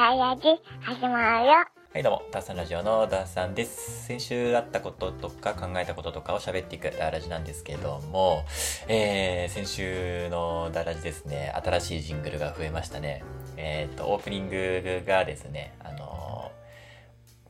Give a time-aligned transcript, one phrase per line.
[0.00, 0.42] ダイヤジ
[0.80, 1.52] 始まるよ。
[1.52, 4.06] はいどうも、ダッサンラジオのダッサンです。
[4.06, 8.46] 先週あったこととか考えたこととかを喋っていくダーラジなんですけども、
[8.88, 13.22] えー、先週のダーラジですね、新しいジングルが増えましたね。
[13.58, 16.19] えっ、と、オープニングがですね、あのー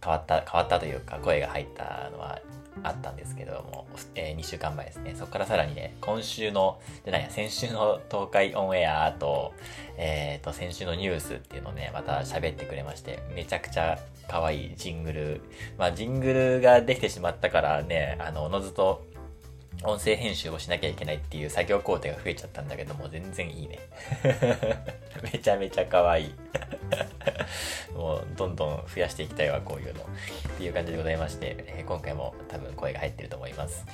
[0.03, 2.41] 変わった、変わったというか、声が入ったのは
[2.83, 5.15] あったんですけども、え2週間前ですね。
[5.17, 9.53] そこからさらにね、今週の、じゃないや、先週の東海オンエアと、
[9.97, 15.41] えっ、と、先週のニュースっていうのをね、また喋ってくれまして、めちゃくちゃ可愛いジングル。
[15.77, 19.05] まあ、ジングルができてしまったからね、あの、おのずと、
[19.85, 23.79] 音声編集をしなきゃいけないっていう作業工程が増えちゃったんだけども、全然いいね。
[25.33, 26.35] めちゃめちゃ可愛い。
[27.95, 30.03] もう、どんどん増やしていきたいわ、こういうの。
[30.03, 30.07] っ
[30.59, 33.85] ていう感じでございまして、えー今回も多分声が入ってると思います。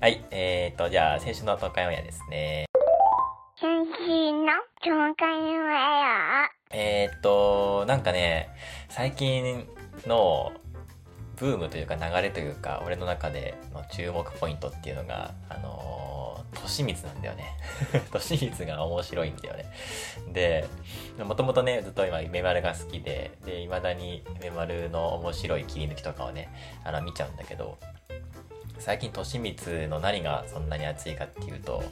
[0.00, 2.66] はい、えーと、じゃあ、先週の東海オンエアですね。
[3.58, 3.68] 先
[4.06, 6.50] 週の東海オンエア。
[6.72, 8.50] えーっと、なんかね、
[8.88, 9.66] 最近
[10.06, 10.52] の
[11.40, 17.56] ブームというか流れというか、俺の中での注目ポイントっていうのが、あのー、年光なんだよね。
[18.12, 19.64] 年光が面白いんだよね。
[20.34, 20.66] で、
[21.24, 26.52] もともとね、ずっと今、メマルが好きで、で、未だにメマルの面白い切り抜きとかをね、
[26.84, 27.78] あの、見ちゃうんだけど、
[28.78, 31.82] 最近、としみつの何がそんなに熱いかっていうと、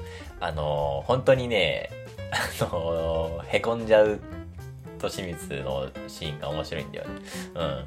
[0.40, 1.88] あのー本当にね、
[2.60, 4.20] あのーへこんじゃう
[4.98, 7.20] としみつのシーンが面白いんだよね。
[7.54, 7.60] うん。
[7.62, 7.84] あ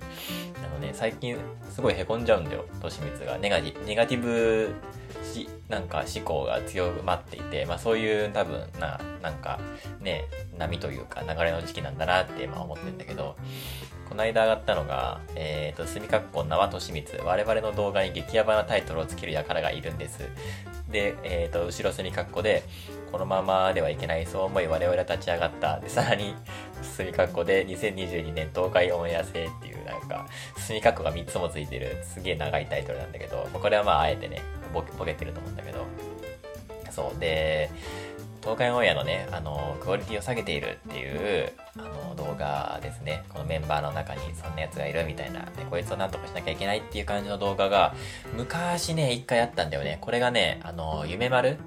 [0.74, 1.38] のね、最近
[1.70, 3.38] すごいへこんじゃうんだよ、としみつが。
[3.38, 4.74] ネガティネガティブ
[5.24, 9.60] し、なんか思考が強まっていて、まあそういう多分な、なんか
[10.00, 10.26] ね、
[10.58, 13.36] 波というか流れの時期なんだなってまあ思ってんだけど、
[14.12, 20.28] この間上がったのが、えっ、と、すみかっこ縄としみつ、我々の動画に激ヤバなタイトルをつける輩がいるんです。
[20.90, 22.64] で、えっ、と、後ろすみかっこで、
[23.12, 25.80] このままではいけない、そう思い我々は立ち上がった。
[25.80, 26.36] で、さらに、
[26.82, 34.42] すみかっこで2022年東海オンエア制っていう、なんか、すみかっこが3つもついてる、すげえ長いタイトルなんだけど、これはまあ、あえてね、
[34.74, 35.86] ボケボケてると思うんだけど、
[36.90, 37.20] そう。
[37.20, 37.70] で、
[38.42, 43.24] 東海オンエアのね、あの、クオリティを下げているっていう、あの、動画ですね。
[43.30, 47.94] このメンバーの中にそんな奴がいるみたいな、で、こいつをなんとかしなきゃいけないっていう感じの動画が、
[48.36, 50.00] 昔ね、一回あったんだよね。
[50.02, 51.58] これがね、あの、夢丸。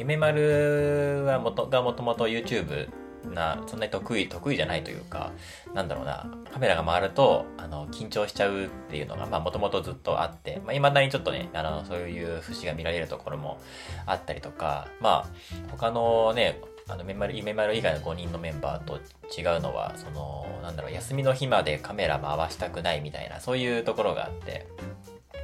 [0.00, 2.88] 夢丸はもと、がもともと YouTube
[3.34, 5.32] な、そんなに得意、得意じゃないというか、
[5.74, 13.60] なんだろうな、カメラが回ると、あの、緊張しちゃうっていうのが、もともとずっとあってい、まあ、未だにちょっとね、あの、そういう節が見られるところも
[14.06, 19.00] あったりとか、まあ、他のね、あの、メマル、メマル以外の5人のメンバーと
[19.38, 24.66] 違うのは、その、なんだろう、休みの日までカメラ回したくないみたいな、そういうところがあって、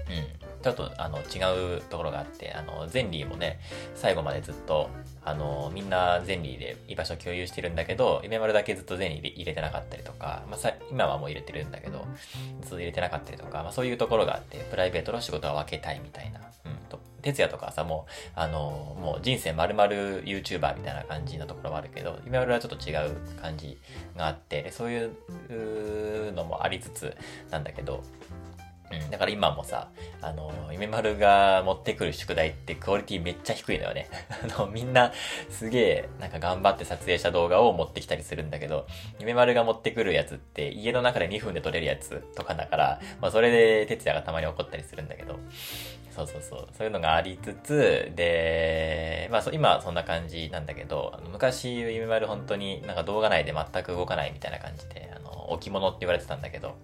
[0.09, 0.47] うん。
[0.67, 3.61] ちょっと、あの、違うところがあって、あの、ゼンリーもね、
[3.95, 4.91] 最後までずっと、
[5.25, 12.05] あの、みんなゼンリーで居場所共有してるんだけど、イメマルだけずっとゼンリー入れてなかったりとか、まあ、さ今はもう入れてるんだけど、
[12.63, 16.41] ずっと入れてなかったりとか、まあ、そういうところがあって、プライベートの仕事は分けたいみたいな。
[16.65, 16.73] うん。
[16.89, 19.89] と、哲也とかさ、もう、あの、もう人生丸々
[20.23, 23.79] YouTuber みたいな感じのところもあるけど、イメマルはちょっと違う感じ
[24.17, 27.17] があって、そういうのもありつつ
[27.51, 28.03] なんだけど、
[29.11, 29.89] だから今もさ、
[30.23, 34.09] あの、夢丸が持ってくる宿題ってクオリティめっちゃ低いのよね。
[34.57, 35.13] あの、みんな
[35.51, 38.87] すげえ、なんか頑張って撮影した動画を持ってきたりするんだけど、
[39.19, 45.39] 夢丸が持ってくるやつって家の中で2分で撮れるやつとかだから、まあそれで哲也がたまに怒ったりするんだけど、
[46.17, 46.69] そうそうそう。
[46.73, 56.75] そういうのがありつつ、で、まあそ今そんな感じなんだけど、あの昔、夢丸本当になんか動画内で全く動かないみたいな感じで、あの、置物って言われてたんだけど、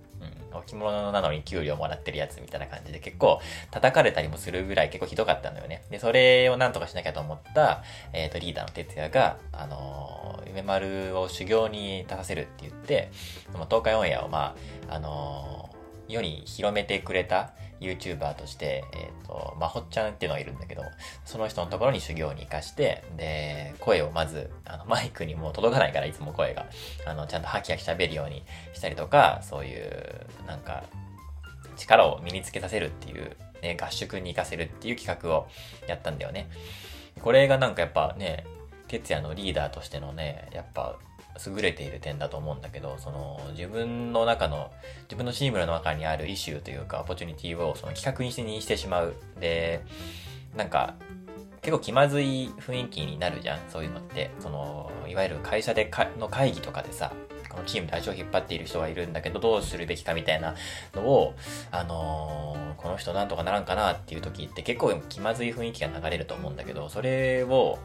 [0.59, 3.41] 置物なのに給料もらってるやつみたいな感じで結構
[3.71, 5.83] 叩かれたりもするぐらい結構ひどかったんだよね。
[5.91, 7.83] で、それをなんとかしなきゃと思った、
[8.13, 13.11] えっ、と、リーダーの哲也が、あのー、夢丸を修行に立たせるって言って、
[13.53, 14.55] その東海オンエアをま
[14.89, 17.53] あ、あのー世に広めてくれた
[17.83, 20.83] YouTuber として、えっ、と、まほっちゃんっていうのがいるんだけど、
[21.25, 26.67] その人のところに修行に行かして、で、声をまず、あの、マイクにもう届かないから、いつも声が、
[27.07, 30.85] あの、ちゃんとハキハキ喋るようにしたりとか、そういう、なんか、
[31.77, 35.49] 力を身につけさせるっていう、ね、合宿に行かせるっていう企画を
[35.87, 36.49] やったんだよね。
[37.21, 38.45] これがなんかやっぱね、
[38.89, 40.99] 哲也のリーダーとしてのね、やっぱ
[41.47, 44.71] 優れている点だと思うんだけど、その自分の中の、
[45.05, 49.15] 自分のチームの中にあるイシューというか、オポチュニティをその企画にしてにしてしまう。
[49.41, 49.83] で、
[50.57, 50.95] なんか、
[51.63, 54.31] 結構気まずい雰囲気になるじゃん、そういうのって。
[54.41, 57.13] その、いわゆる会社でかの会議とかでさ、
[57.49, 60.55] このチームで足を引っ張っている人がいるんだけど、どうするべきかみたいな
[60.95, 61.35] のを、
[61.71, 67.79] あのーこの人なんとかならんかなっていう時って結構気まずい雰囲気が流れると思うんだけど、それを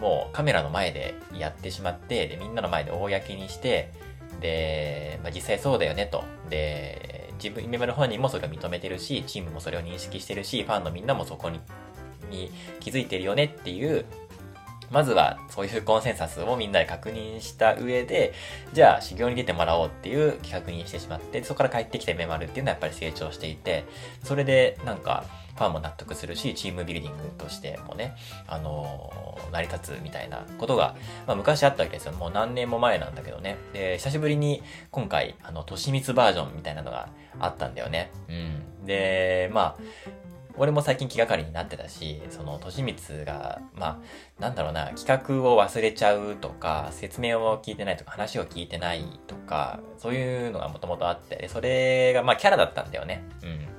[0.00, 3.92] もうカメラの前でやってしまって、で、みんなの前で公にして、
[4.40, 6.24] で、まあ、実際そうだよねと。
[6.48, 11.60] で、自分、今まで本人もそれを認めてるし、チームもそれを認識してるし、ファンのみんなもそこに、
[12.30, 12.50] に
[12.80, 14.04] 気づいてるよねっていう、
[14.90, 18.32] まずはそういうコンセンサスをみんなで確認した上で、
[18.72, 23.84] じゃあ修行に出てもらおうっていう企画にしてしまって、そこから帰ってきたメマルっていうのはやっぱり成長していて、
[24.24, 25.24] それでなんか
[25.58, 28.16] ファンも納得するし、チームビルディングとしてもね、
[28.46, 30.96] あのー、成り立つみたいなことが、
[31.26, 32.12] まあ昔あったわけですよ。
[32.12, 33.58] もう何年も前なんだけどね。
[33.72, 37.08] で、久しぶりに今回、あの、都市密バージョンみたいなのが
[37.38, 38.10] あったんだよね。
[38.28, 38.86] うん。
[38.86, 39.82] で、まあ、
[40.58, 44.02] 俺も最近気がかりになってたし、その、都市密が、ま
[44.38, 53.22] あ、なんだろうな、企画を忘れちゃうとか、説明を聞いてないとか、話を聞いてないとか、そういうのがもともとあって、それが、まあ、キャラだったんだよね。
[53.42, 53.77] うん。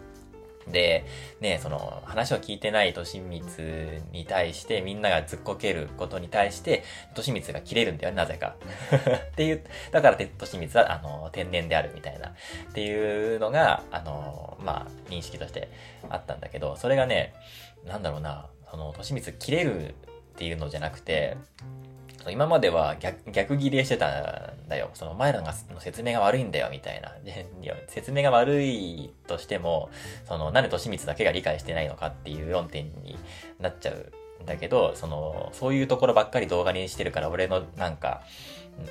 [0.71, 1.05] で、
[1.39, 6.83] ね、その話を聞いてないとしみつに対してみんながずっこけることに対して、
[7.15, 8.55] としみつが切れるんだよね、なぜか。
[9.31, 12.33] っていう、だからとしみつは、あの、天然であるみたいな、っ
[12.73, 15.69] ていうのが、あの、まあ、認識として
[16.09, 17.33] あったんだけど、それがね、
[17.85, 19.91] なんだろうな、その、としみつ切れるっ
[20.37, 21.37] ていうのじゃなくて、
[22.29, 24.89] 今までは逆逆ギレしてたんだよ。
[24.93, 27.13] その前のが説明が悪いんだよ、みたいな。
[27.87, 29.89] 説明が悪いとしても、
[30.25, 33.17] その、なんで利光だけが理解してないのかっていう論点に
[33.59, 34.11] なっちゃう
[34.43, 38.21] んだけど、その、そういうところばっかり動画にしてるから、俺のなんか、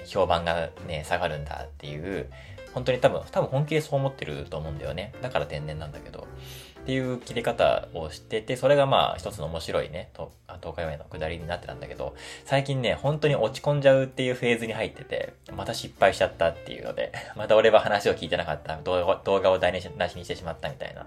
[0.07, 2.31] 評判がね、下がるんだっていう、
[2.75, 5.13] 本当に多分、多分本気でそう思ってると思うんだよね。
[5.23, 6.27] だから天然なんだけど。
[6.89, 10.09] っていう切り方をしてて、それがまあ一つの面白いね、
[10.63, 12.15] 東海オンエアの下りになってたんだけど、
[12.47, 21.05] 最近ね、本当に落ち込んじゃうっていうフェーズに入ってて、また失敗しちゃったっていうので、 また俺は話を聞いてなかった、動画を台無しにしてしまったみたいな。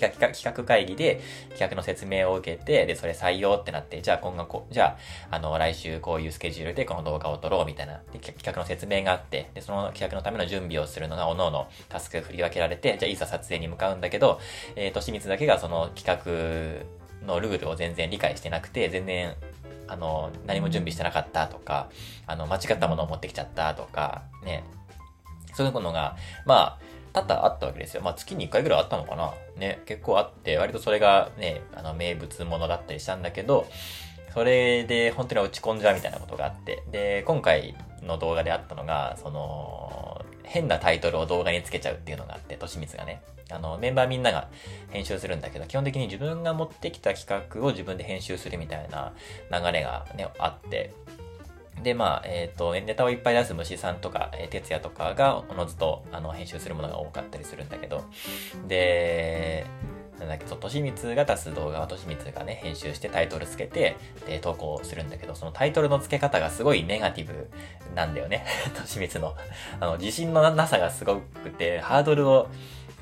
[0.00, 4.96] 企画企画会議で企画の説明を受けて、で、それ採用ってなって、じゃあ今後こう、じゃ
[5.30, 14.40] あ、あの、来週こういうスケジュールでこの動画を撮ろうみたいな、で企画の説明があって、で、その企画のための準備をするのが、おのおのタスク振り分けられて、じゃあいざ撮影に向かうんだけど、
[14.76, 16.84] えー、としみつだけがその企
[17.22, 19.34] 画のルールを全然理解してなくて、全然、
[19.86, 21.88] あの、何も準備してなかったとか、
[22.26, 24.64] あの、間違ったものを持ってきちゃったとか、ね。
[25.54, 26.16] そういうのが、
[26.46, 28.02] まあ、多々あったわけですよ。
[28.02, 29.82] まあ、月に1回ぐらいあったのかなね。
[29.86, 33.66] 結構あって、割とそれがね、あの、名物ものだったりしたんだけど、
[34.34, 36.82] それで本当に落ち込んじゃうみたいなことがあって。
[36.90, 43.22] で、今回の動画であったのが、その、変なタイトルを動画につけちゃうっていうのがあって、としみつがね。
[43.50, 44.48] あの、メンバーみんなが
[44.90, 49.12] 編集するんだけど、基本的に自分が持ってきた企画を自分で編集するみたいな
[49.50, 50.92] 流れがね、あって、
[51.82, 58.04] で、まあ、えっ、ー、と、ネタをいっぱい出す虫さんとか、えー、哲也とかが、おのずと、あの、編集するものが多かったりするんだけど、
[58.66, 59.66] で、
[60.18, 63.96] なんだっけ、そう、としみつが出す動画はとしみつがね、編集してタイトルつけて、
[64.26, 67.48] で、投稿するんだけど、そのタイトルの付け方がすごいネガティブ
[67.94, 68.44] なんだよね。
[68.74, 69.36] としみつの。
[69.80, 72.48] あの、自信のなさがすごくて、ハードルを、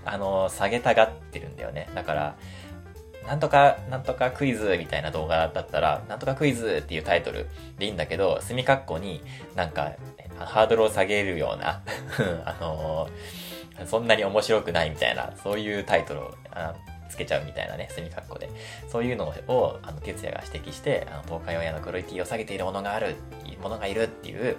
[0.04, 1.88] あの、下げたがってるんだよね。
[1.94, 2.36] だから、
[3.26, 9.20] なんとか、なんとかクイズみたいな動画だったら、なんとかクイズっていうタイトルでいいんだけど、墨括弧に
[9.54, 9.92] なんか、
[10.38, 11.82] ハードルを下げるような
[12.44, 16.34] あのー、そんなに面白くないみたいな、そういうタイトルを
[17.08, 18.48] つけちゃうみたいなね、墨括弧で。
[18.88, 23.16] そういうのを、あの、哲也が指摘して、あの、東海オンエアのクオリティを下げているものがある、
[23.60, 24.56] ものがいるっていう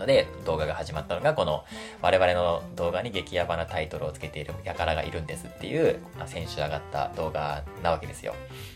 [0.00, 1.64] ので、動画が始まったのが、この、
[2.02, 8.34] 我々の動画に激ヤバなタイトルをつけている輩がいるんですっていう、先週上がった動画なわけですよ。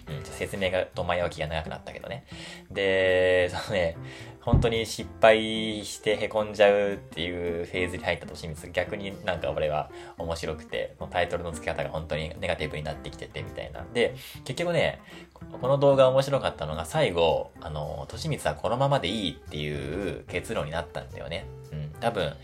[0.08, 2.26] うん、説明が、と前置きが長くなったけどね。
[2.70, 3.96] で、そのね、
[4.40, 13.86] 本当に失敗して凹んじゃうっていうフェーズに入ったとしみつ、逆になんか俺は面白くて、タイトルの付け方が本当にネガティブになってきててみたいな。
[13.94, 15.00] で、結局ね、
[15.32, 21.46] この動画面白かったのが最後、あの、としみつはこのままでいいっていう結論になったんだよね。
[21.72, 22.34] うん、多分、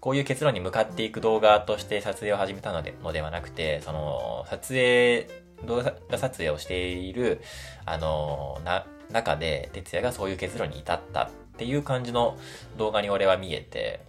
[0.00, 5.28] こういう結論に向かっていく動画として撮影を始めたのでのではなくて、その、撮影、
[5.64, 7.40] 動画撮影をしている、
[7.84, 12.36] あの、な、中で、哲也がそういう結論に至ったっていう感じの
[12.78, 14.00] 動画に俺は見えて、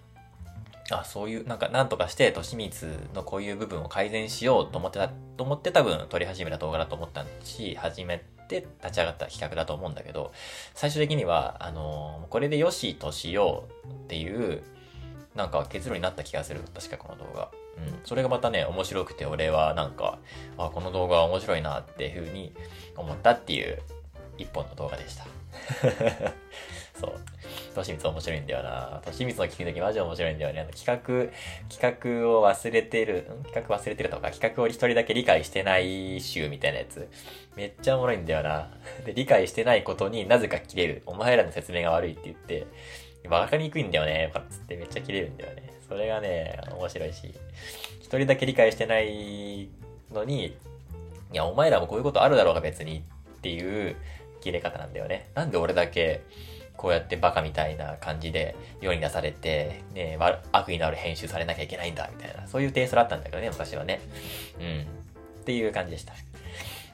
[0.91, 10.33] あ、そういう、なんか、なんとかして、としみつのこういう部分を改善しようと思ってた、と思って多分撮り始めた動画だと思ったし、始めて立ち上がった企画だと思うんだけど、
[10.73, 14.63] 最終的には、あのー、これでよしとしようっていう、
[15.35, 16.61] なんか結論になった気がする。
[16.73, 17.49] 確かこの動画。
[17.77, 17.99] うん。
[18.03, 20.19] それがまたね、面白くて、俺はなんか、
[20.57, 22.53] あ、この動画は面白いなっていうふうに
[22.95, 23.79] 思ったっていう
[24.37, 25.25] 一本の動画でした。
[26.99, 27.19] そう。
[27.73, 29.01] としみつ面白いんだよな。
[29.03, 30.61] としみつの聞くときマジ面白いんだよね。
[30.61, 31.33] あの企画、
[31.69, 37.09] 企画を忘れてる、企画忘れてるとか、企画を一人だけ理解してない集みたいなやつ。
[37.55, 38.69] めっちゃおもろいんだよな。
[39.05, 41.03] で、理解してないことになぜか切れる。
[41.05, 42.67] お前らの説明が悪いって言って、
[43.27, 45.73] わかりにくいんだよね、とかつってめっちゃ切れるんだよね。
[45.93, 47.35] それがね、面白いし、
[48.01, 49.69] 一人だけ理解してない
[50.11, 50.55] のに、い
[51.33, 53.03] や、お前らもこういうことあるだろうが別に
[53.37, 53.95] っていう
[54.41, 55.29] 切れ方なんだよね。
[55.35, 56.21] なんで俺だけ、
[56.77, 60.17] こうやってバカみたいな感じで世に出されて、ね、
[60.51, 64.01] 悪意のある編集されなきゃいけないんだ、みたいな、そういうテイストだったんだけどね、昔はね。
[64.59, 64.81] うん。
[65.41, 66.13] っていう感じでした。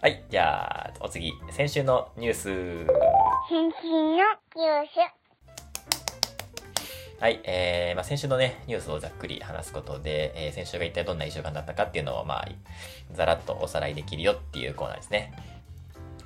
[0.02, 2.44] はい、じゃあ、お次、先週のニュース。
[2.44, 5.19] 先週のニュース。
[7.20, 12.48] はい、えー、まあ、先週のね、ニュースをざっくり話すことで、えー、先週が一体どんな一週間だったかっていうのを、まあ、
[13.12, 15.34] ざらっとおさらいできるよっていうコーナーですね。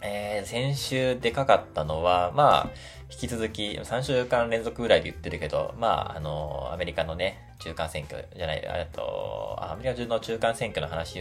[0.03, 2.69] えー、先週でかかったのは、まあ、
[3.11, 11.19] 引き続き3週間連続ぐらいで言ってるけど、まあ、あの、アメリカのね、中間選挙じゃない、あと、アメリカ中の中間選挙の話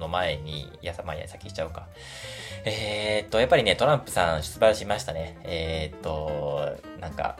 [0.00, 1.86] の前に、いや、まあ、いや、先しちゃおうか。
[2.64, 5.38] えー、っと、やっぱりね、トランプさん出馬しましたね。
[5.44, 7.36] えー、っと、なんか、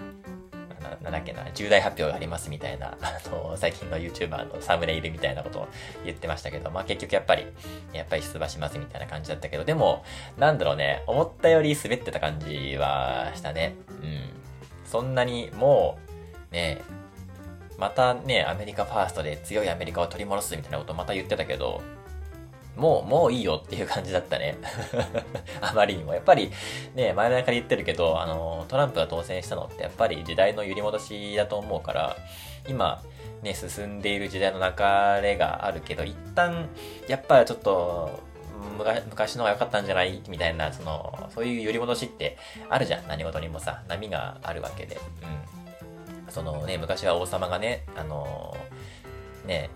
[1.02, 5.68] なんだっけな、重大発表がありますみたいな、 あの、最近の YouTuber のサムネイルみたいなことを
[6.04, 7.46] 言ってましたけど、まあ結局やっぱり、
[7.92, 10.04] やっぱり出馬しますみたいな感じだったけど、でも、
[10.36, 13.74] なんだろうね、思ったより滑ってた感じはしたね。
[14.02, 14.30] うん。
[14.84, 15.98] そんなにも
[16.50, 16.80] う、ね、
[17.78, 21.82] またね、アメリカファーストで強いアメリカを取り戻すみたいなことをまた言ってたけど、
[22.76, 24.56] もう、もういいよっていう感じだったね。
[25.60, 26.14] あまりにも。
[26.14, 26.50] やっぱり、
[26.94, 32.16] ね、前々から言ってるけど、あの、トランプが当選したのってやっぱり時代の揺り戻しだと思うから、
[32.68, 33.02] 今、
[33.42, 36.68] ね、進んでいる時代の流れがあるけど、一旦、
[37.06, 38.10] やっぱちょっと、
[39.08, 40.22] 昔の方が良かったんじゃない？
[40.28, 42.38] みたいな、その、そういう揺り戻しって
[42.70, 43.06] あるじゃん。
[43.06, 44.96] 何事にもさ、波があるわけで。
[44.96, 46.32] うん。
[46.32, 48.56] そのね、昔は王様がね、あの、
[49.44, 49.68] ね、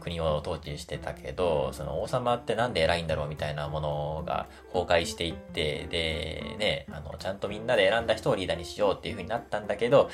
[0.00, 10.10] 国を統治してたけど、その王様ってなんで偉いんだろうみたいなものが崩壊していって、で、ね、あの、ちゃんとみんなで選んだ人をリーダーにしようっていう風になったんだけど、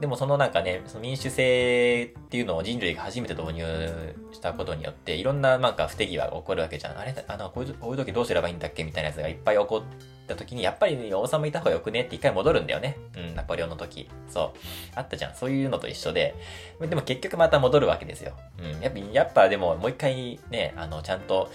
[0.00, 6.98] でもそのなんかね、その民主制っていうのを人類が初めて導入したことによって、いろんななんか不手際が起こるわけじゃん。
[6.98, 12.96] あれあの、こういう時どうすればいいんだっけみたいなやつがいっぱい起こってた時に、やっぱり王様いた方がよくねって一回戻るんだよね。
[13.16, 14.08] うん、ナポレオンの時。
[14.28, 14.58] そう。
[14.94, 15.34] あったじゃん。
[15.34, 16.34] そういうのと一緒で。
[16.80, 18.34] でも結局また戻るわけですよ。
[18.58, 18.80] うん。
[18.80, 21.50] やっぱ、やっぱでももう一回ね、あの、ちゃんと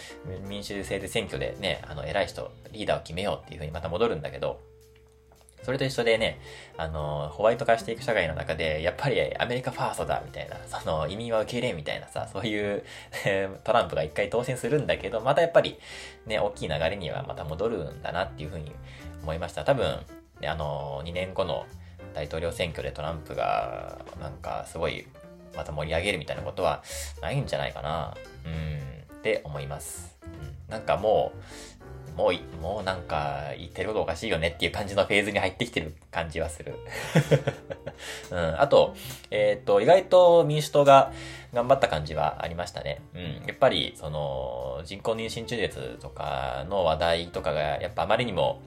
[0.47, 4.59] 民主制で選挙でね、あの、偉い人、リーダーを決めようっていうふうにまた戻るんだけど、
[5.63, 6.39] それと一緒でね、
[6.77, 12.83] あの、ホワイト化していく社会の中で、やっぱりアメリカファーストだ、みたいな、その、移民は受け入れ、みたいなさ、そういう
[13.63, 15.79] トランプが一回当選するんだけど、またやっぱり、
[16.25, 18.73] ね、大きい流れにはまた戻るんだなっていうふうに
[19.21, 19.63] 思いました。
[19.63, 20.05] 多分、
[20.41, 21.65] ね、あの、2年後の
[22.13, 25.07] 大統領選挙でトランプが、なんか、すごい、
[25.55, 26.83] また盛り上げるみたいなことは
[27.21, 28.15] ないんじゃないかな、
[28.45, 30.17] うん、って思います。
[30.23, 31.72] うん、なんかもう、
[32.15, 36.75] もう、もうなんか、言ってることおかしいよねっていう感じのフェーズに入ってきてる感じはする。
[38.31, 38.61] うん。
[38.61, 38.95] あと、
[39.31, 41.11] えっ、と、意外と民主党が
[41.53, 43.01] 頑張った感じはありましたね。
[43.13, 43.21] うん。
[43.47, 48.61] やっぱり、その、人工妊娠中絶とかの話題とかが、やっぱあまりにも、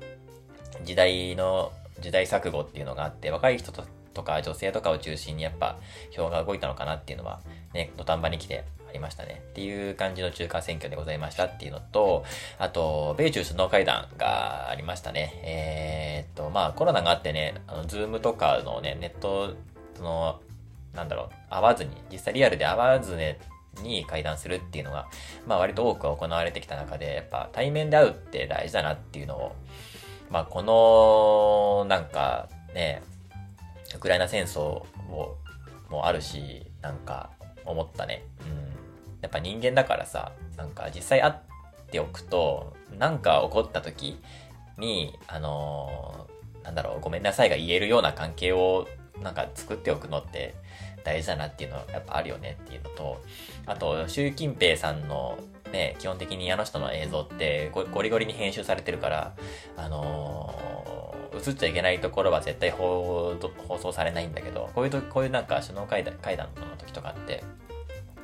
[0.83, 3.85] 時代の、時代錯誤っていうのがあって、若い人と
[4.17, 5.77] とか女性とかを中心にやっぱ
[6.11, 7.41] 票が動いたのかなっていうのは
[7.75, 8.65] ね、土壇場に来て
[8.97, 9.43] りましたね。
[9.51, 12.25] っていう感じの中間選挙でございましたっていうのと、
[12.59, 15.41] あと、米中首脳会談がありましたね。
[15.45, 19.55] えー、っと、まあコロナがあってね、あの、ズームとかのね、ネット
[19.97, 20.41] その、
[20.95, 23.39] なんだろう、会わずに、実際リアルで会わずね、
[23.83, 25.07] に会談するっていうのが、
[25.47, 29.57] まあ割と多く行われてきた中で、やっぱ対面で会うって大事だなっていうのを、
[30.31, 33.03] まあこの、なんかね、
[33.95, 35.37] ウクライナ戦争を
[35.91, 37.31] もあるし、なんか
[37.65, 38.25] 思ったね。
[38.41, 38.66] うん。
[39.23, 41.35] やっぱ人間だからさ、なんか実際会っ
[41.91, 44.19] ておくと、なんか起こった時
[44.79, 48.87] に、あのー、なんだろう、ごめんなさいが言えるような関係を
[49.23, 50.55] なんか作っておくのって
[51.05, 53.23] 大事だなっていうのはやっぱあるよねっていうのと、
[53.67, 55.39] あと、習近平さんの
[55.73, 59.35] ね、基本的にあの人の映像ってゴリゴリに編集されてるから、
[59.77, 63.37] あのー、映っちゃいけないところは絶対放
[63.81, 67.43] 送されないんだけど、こういうと、こういうなんか首脳会談会談の時とかって、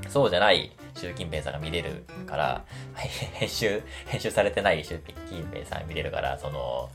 [0.09, 6.91] そうじゃない習近平さんが見れるから、 編集、編集されてない習近平さん見れるから、その、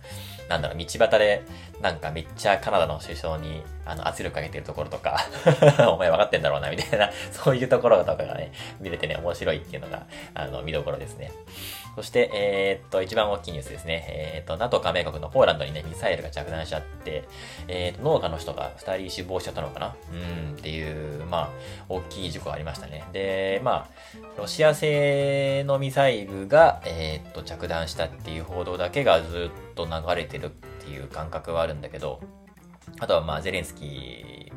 [0.50, 1.44] なんだろう、道端で、
[1.82, 5.20] なんかめっちゃカナダの首相に、あの、圧力かけてるところとか
[5.92, 11.32] お前分かってんだろうな、みたいな、 そういうところとかがね、見れてね、面白いっていうのが、あの、見どころですね。
[11.96, 14.06] そして、えー、っと、一番大きいニュースですね。
[14.08, 17.24] えー、っと、NATO 加盟国のポーランドにね、ミサイルが着弾しちゃって、
[17.68, 19.96] えー、っと、農家の人が2人死亡しちゃったのかな？
[20.12, 21.50] うん、っていう、まあ、
[21.90, 23.04] 大きい事故がありましたね。
[23.14, 32.20] で、まあ、ロシア製のミサイルが、え、っと、着弾したっていう報道だけがずっとと流れてるっていう感覚はあるんだけど、
[33.00, 34.52] あとはまあゼレンスキー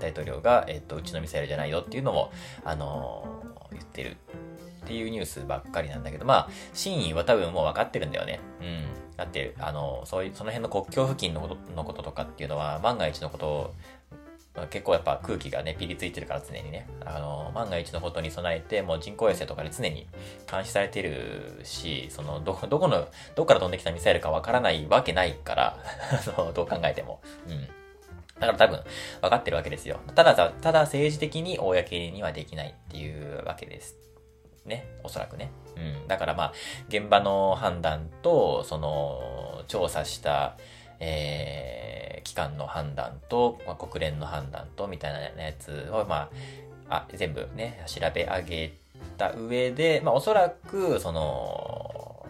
[0.00, 2.30] 大統領が、えっと、うちのミサイルじゃないよっていうのも、
[2.64, 4.16] あのー、言ってる
[4.84, 8.40] っていうニュースばっかりなんだけど、まあ、真意は多分もう分かってるんだよね。
[8.60, 8.84] うん。
[9.16, 13.74] だって、あの、そういう、その辺の国境付近のことのこととかっていうのは、万が一のことを
[14.66, 20.06] 結構やっぱ空気がね、ピリついてるから常にね、あの、万が一のことに備えて、もう人工衛星とかで常に
[20.50, 25.78] 監視されてるし、その、ど、どこの、どこから飛んできたミサイルかわからないわけないから、
[26.36, 27.20] あの、どう考えても。
[27.46, 27.66] うん。
[28.40, 28.84] だから多分、
[29.22, 29.98] 分かってるわけですよ。
[30.14, 33.96] ただ、ただ政治的に公にはできないっていうわけです。
[34.64, 34.86] ね。
[35.02, 35.50] おそらくね。
[35.76, 36.08] うん。
[36.08, 36.52] だからまあ、
[36.88, 40.56] 現場の判断と、その、調査した、
[41.00, 46.30] えー、機関の判断と、まあ、国連の判断と、みたいなやつを、ま
[46.88, 48.72] あ、あ、全部ね、調べ上げ
[49.16, 52.26] た上で、まあ、おそらく、その、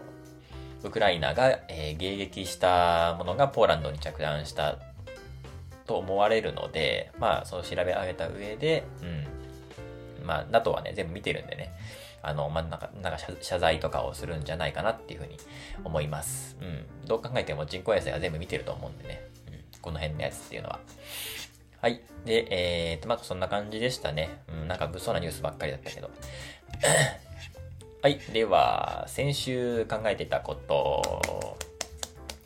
[0.83, 4.77] ウクライナが、えー、迎撃したものがポーランドに着弾した
[5.85, 9.05] と思われるので、まあ、そう調べ上げた上で、う
[10.23, 10.25] ん。
[10.25, 11.73] まあ、NATO はね、全部見てるんでね、
[12.21, 15.37] あの、まあ、なんか、なんか謝罪とかをするんじゃないかなっていうふうに
[15.83, 16.57] 思います。
[16.61, 16.85] うん。
[17.07, 19.28] どう考えても人工衛星は全部見てると思うんでね。
[19.81, 20.79] この辺のやつっていうのは。
[21.81, 22.01] はい。
[22.25, 22.47] で、
[22.91, 24.41] えーと、まあ、そんな感じでしたね。
[24.49, 26.09] うん、なんか物騒なニュースばっかりだったけど。
[28.01, 28.19] はい。
[28.33, 31.57] では、先週考えてたこと、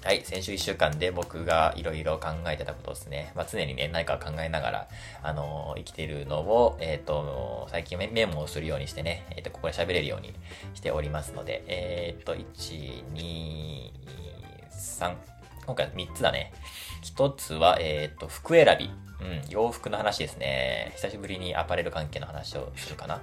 [0.04, 3.32] はい、先週1週間で僕がいろいろ考えてたことですね。
[3.36, 4.88] まあ、常にね、何か考えながら、
[5.22, 10.34] あのー、生きてるのを、えっ、ー、と、最近メモをするようにしてね、えっ、ー、と、ここで喋れるように
[10.74, 13.92] しておりますので、えっ、と、1、2、
[14.72, 15.16] 3、
[15.65, 16.53] 今回3つだね。
[17.03, 18.89] 1つは、えっ、と、服選び。
[19.22, 20.91] うん、洋服の話ですね。
[20.96, 23.22] 久しぶりにアパレル関係の話をするかな。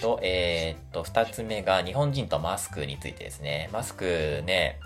[0.00, 3.70] と、えっと、2つ目が日本人とマスクについてですね。
[3.72, 4.80] マスクね、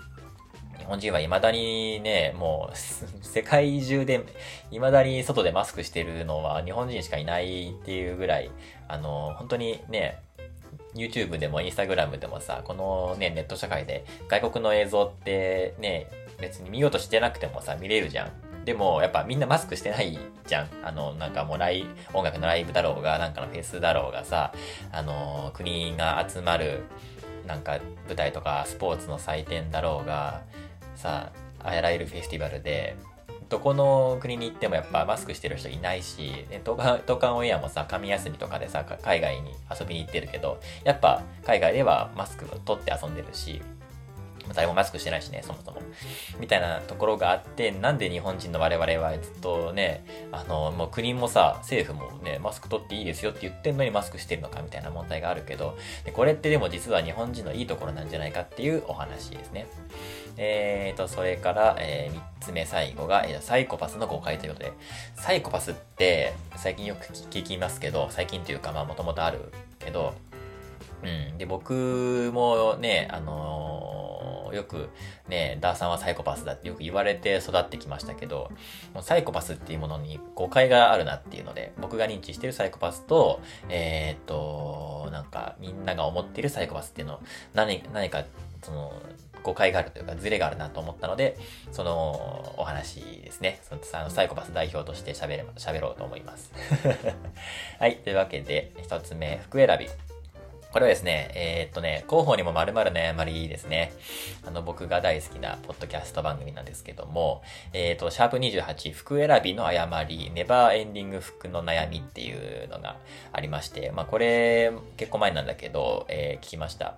[0.77, 2.77] 日本人は未だにね、もう、
[3.25, 4.23] 世界中で、
[4.69, 8.51] 未だに外でマスクしてるのは日本人しかいないっていうぐらい、
[8.87, 10.19] あの、本当にね、
[10.95, 16.07] YouTube でも Instagram でもさ、このね、ネット社会で外国の映像ってね、
[16.41, 18.65] 別に見ようとしてなくてもさ、見れるじゃん。
[18.65, 20.67] でも、やっぱみんなマスクしてないじゃん。
[20.83, 24.53] あの、なんかもうライ、音楽のライブだろうが、なんかのフェスだろうがさ、
[24.91, 26.83] あの、国が集まる、
[27.47, 30.41] なんか舞台とかスポーツの祭典だろうが、
[30.95, 31.31] さ
[31.63, 32.95] あらゆるフェスティバルで
[33.51, 43.61] どこの国に行ってもやっぱマスクしてる人いないし、東韓オンエアもさ、神休みとかでさ、海外に遊びに行ってるけど、やっぱ海外ではマスクを取って遊んでるし、
[44.53, 45.81] 誰もマスクしてないしね、そもそも。
[46.39, 59.67] みたいなところがあって、なんで日本人の我々はずっとね、あの、もう国もさ、政府もね、マスク取っていいですよって言ってんのにマスクしてるのかみたいな問題があるけど、でこれってでも実は日本人のいいところなんじゃないかっていうお話ですね。
[60.37, 64.73] えーと、それから、えー、3つ目最後が、えー、サイコパスの誤解ということで、
[65.15, 70.13] サイコパスって最近よく聞きますけど、最近というかまあもともとあるけど、
[71.03, 71.37] うん。
[71.37, 74.89] で、僕もね、あのー、よく
[75.29, 78.51] ね、ダーさんはサイコパスだってよく言われて育ってきましたけど、
[79.01, 87.21] サイコパスっていうものに誤解があるなっていうので、僕が認知してるサイコパスと、えー、っと、なんかみんなが思ってるサイコパスっていうの、
[87.53, 88.23] 何、何か、
[88.61, 88.93] その、
[89.43, 91.37] 誤解があるというか、ズレがあるなと思ったので、
[91.71, 93.59] そのお話ですね。
[93.63, 96.51] そのサイコパス代表として喋れ、喋ろうと思います。
[97.79, 97.97] はい。
[97.97, 99.89] というわけで、一つ目、服選び。
[100.71, 103.91] これはですね、えー、っとね、広報にも〇〇の誤りですね。
[104.45, 107.41] あの、僕が大好きなポッドキャスト番組なんですけども、
[107.73, 112.95] えー、っと、シャープ28、服選びの誤り、ネバーエンディング服の悩みっていうのが
[113.33, 116.95] ありまして、まあ、これ、結構前なんだけど、えー、聞きました。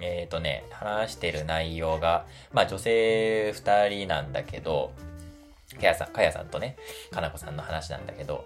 [0.00, 4.92] えっ、とね、話してる内容が、まあ女性二人なんだけど、
[5.78, 6.76] かやさん、かやさんとね、
[7.10, 8.44] かなこさんの話なんだけど、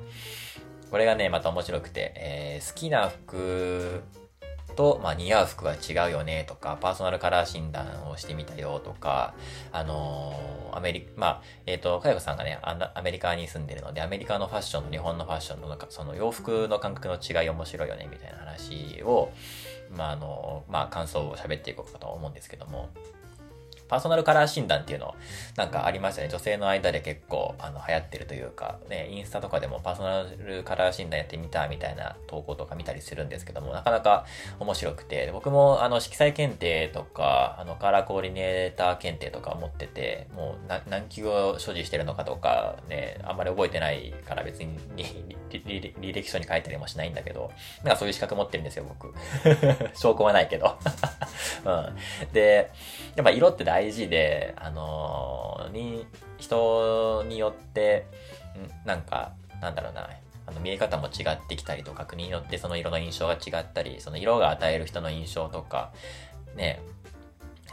[0.90, 4.02] これがね、また面白くて、えー、好きな服
[4.74, 9.34] と、まあ、似合う服は違うよねとか、パーソナルカラー診断をしてみたよとか、
[9.72, 19.32] あのー、アメリカ、まあ、えっ、ー、と、かやこさんがねアメリカに住んでるので、アメリカのファッションと日本のファッションの、その洋服の感覚の違い面白いよねみたいな話を、
[19.96, 22.90] まあ、あの、まあ、感想を喋っていこうかと思うんですけども、
[23.94, 25.14] パーソナルカラー診断っていうの
[25.56, 26.28] なんかありましたね。
[26.28, 34.26] 女性の間で結構あの流行ってるというか、ね、インスタとかでもパーソナルカラー診断やってみたみたいな投稿とか見たりするんですけども、なかなか
[34.58, 44.76] 面白くて、僕もあの色彩検定とか、あのカラーコーディネーター検定とか持ってて、もう何級を所持してるのかとかね、あんまり覚えてないから別に
[45.50, 47.52] 履歴書に書いたりもしないんだけど、
[47.84, 49.14] なんかそういう資格持ってるんですよ、僕。
[49.94, 50.76] 証拠はないけど。
[51.64, 52.32] うん。
[52.32, 52.70] で、
[53.14, 56.06] やっぱ色って大事事で、あの、に、
[56.38, 58.06] 人によって、
[58.84, 60.08] んなんか、なんだろうな、
[60.46, 65.92] あの見え方も違ってきたりとか、国によってその色の印象が違ったり、その色が与える人の印象とか、
[66.54, 66.80] ね、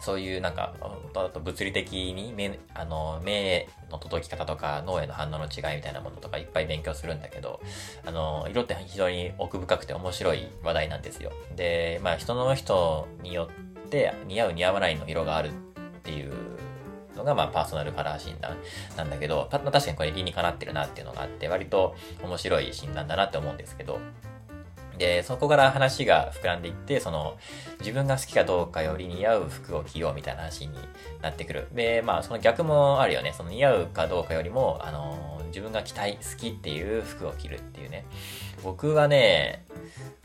[0.02, 0.74] そういうなんか、
[1.14, 7.62] あと物理的に目、あの、目の届き方とか脳への反応の違いみたいなものとかいっぱい勉強するんだけど、
[8.06, 11.32] あの、色って非常に奥深くて面白い話題なんですよ。
[11.56, 13.50] で、まあ人の人によ
[13.86, 15.52] って似合う似合わないの色がある
[16.02, 16.34] っていう
[17.16, 18.58] のが、まあ、パーソナルカラー診断
[18.98, 24.00] なんだけど、確かにこれ理にかなってるなっていうのがあって、割と面白い診断だなって思うんですけど、
[24.98, 27.38] で、そこから話が膨らんでいって、その、
[27.80, 30.78] 自分が好きかどうかより似合う服を着ようみたいな話に
[31.24, 31.68] なってくる。
[31.74, 33.34] で、まあ、その逆もあるよね。
[33.36, 38.06] その似合うかどうかよりも、あの、自分が着たい、好きっていう服を着るっていうね。
[38.64, 39.66] 僕はね、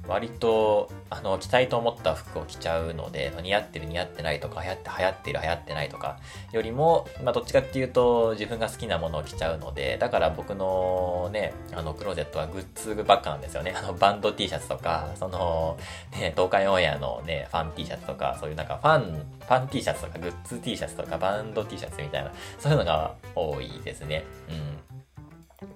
[0.08, 6.18] 割と、あの、着たいと思った服を着ちゃうので、似合ってる似合ってないとか、流行って流行ってる流行ってないとか、
[6.52, 13.74] よりも、まあ、どっちかっていうと、自分が好きなものを着ちゃうので、だから僕のね、あの、クローゼットはグッズばっかなんですよね。
[13.76, 15.76] あの、バンド T シャツとか、その、
[16.12, 24.24] ね、東海オンエアのね、ファン T シャツとか、そういうなんかファン、ファン T シャツとか、グッズ T シャツとか、バンド T シャツみたいな、そういうのが多いですね。
[24.48, 24.95] うん。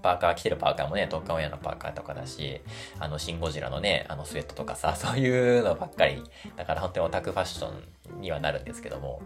[0.02, 2.60] パーカー、着てるパーカーもね、特化オンエアのパーカーとかだし、
[2.98, 6.22] あの、シン・ゴジラのね、あの、スウェットとかさ、 そういうのばっかり、
[6.56, 7.70] だから本当にオタクファッショ
[8.18, 9.22] ンにはなるんですけども、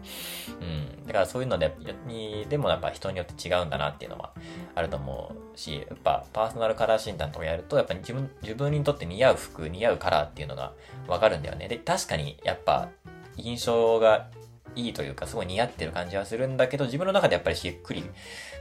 [0.61, 1.05] うん。
[1.05, 4.31] だからそういうので、に、でもやっぱ人によって違うんだなっていうのは
[4.75, 10.71] あると思うし、やっぱパーソナルカラー診断とかやると、やっぱり自分、自分にとって似合う服、似合うカラーっていうのが
[11.07, 11.67] わかるんだよね。
[11.67, 12.89] で、確かにやっぱ
[13.37, 14.27] 印象が
[14.75, 18.03] いいというか、すごい似合ってる感じはするんだけど、自分の中でやっぱりしっくり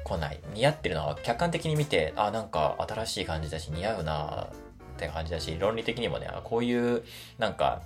[0.05, 0.40] 来ない。
[0.53, 7.03] 似合ってるのは客観的に見て、あ、なんか新しい感じだし、似合うなって感じだし、論理的にもね、こういう、
[7.38, 7.83] なんか、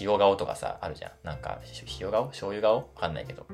[0.00, 1.10] 塩顔とかさ、あるじゃん。
[1.22, 1.58] なんか、
[2.00, 2.28] 塩顔？
[2.28, 2.76] 醤油顔？
[2.76, 3.46] わかんないけど。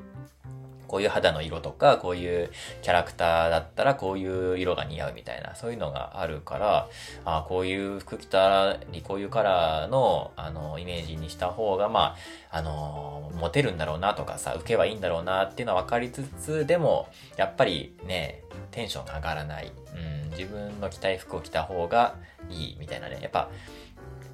[0.93, 2.51] こういう肌の色とか、こういう
[2.83, 6.87] キャラクターだったらこういう色が似合うみたいな、そういうのがあるから、
[7.25, 12.15] あこういう服着たり、こういうカラーの、あの、イメージにした方が、ま
[12.51, 19.71] あ、あの、モテるんだろうなとかさ、受けはいいんだろうなっていうのは分かりつつ、でも、やっぱりね、テンションが上がらない。
[19.95, 22.17] うん、自分の着たい服を着た方が
[22.51, 23.17] いいみたいなね。
[23.19, 23.49] やっぱ、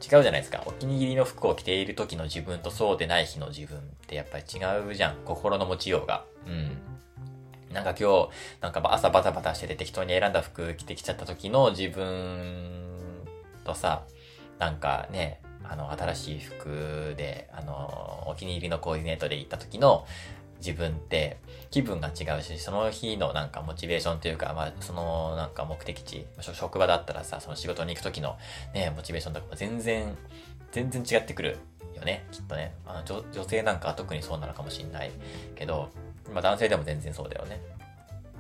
[0.02, 0.64] 違うじゃないですか。
[0.66, 5.18] お気に入りの服を着ている時の自分とそうでない日の自分ってやっぱり違うじゃん。
[5.26, 6.26] 心の持ちようが。
[6.48, 6.78] うん。
[7.74, 8.30] なんか今日、
[8.62, 13.26] なんか朝バタバタしてて適当に選んだ服着てきちゃった時の自分
[13.64, 14.04] とさ、
[14.58, 20.06] なんかね、あの、新しい服で、あの、お気に入りのコーディネートで行った時の
[20.60, 21.38] 自分って
[21.72, 28.38] 気分が違うし、その日のなんかモチベーションというか、まあ、そのなんか目的地、職場だったらさ、その仕事に行く時の
[28.74, 30.16] ね、モチベーションとかも全然、
[30.72, 31.58] 全然違ってくる
[31.96, 32.74] よね、きっとね。
[32.86, 35.12] あの女女性なんかは特にそうなのかもしんない
[35.56, 35.90] けど、
[36.34, 37.60] まあ男性でも全然そうだよね。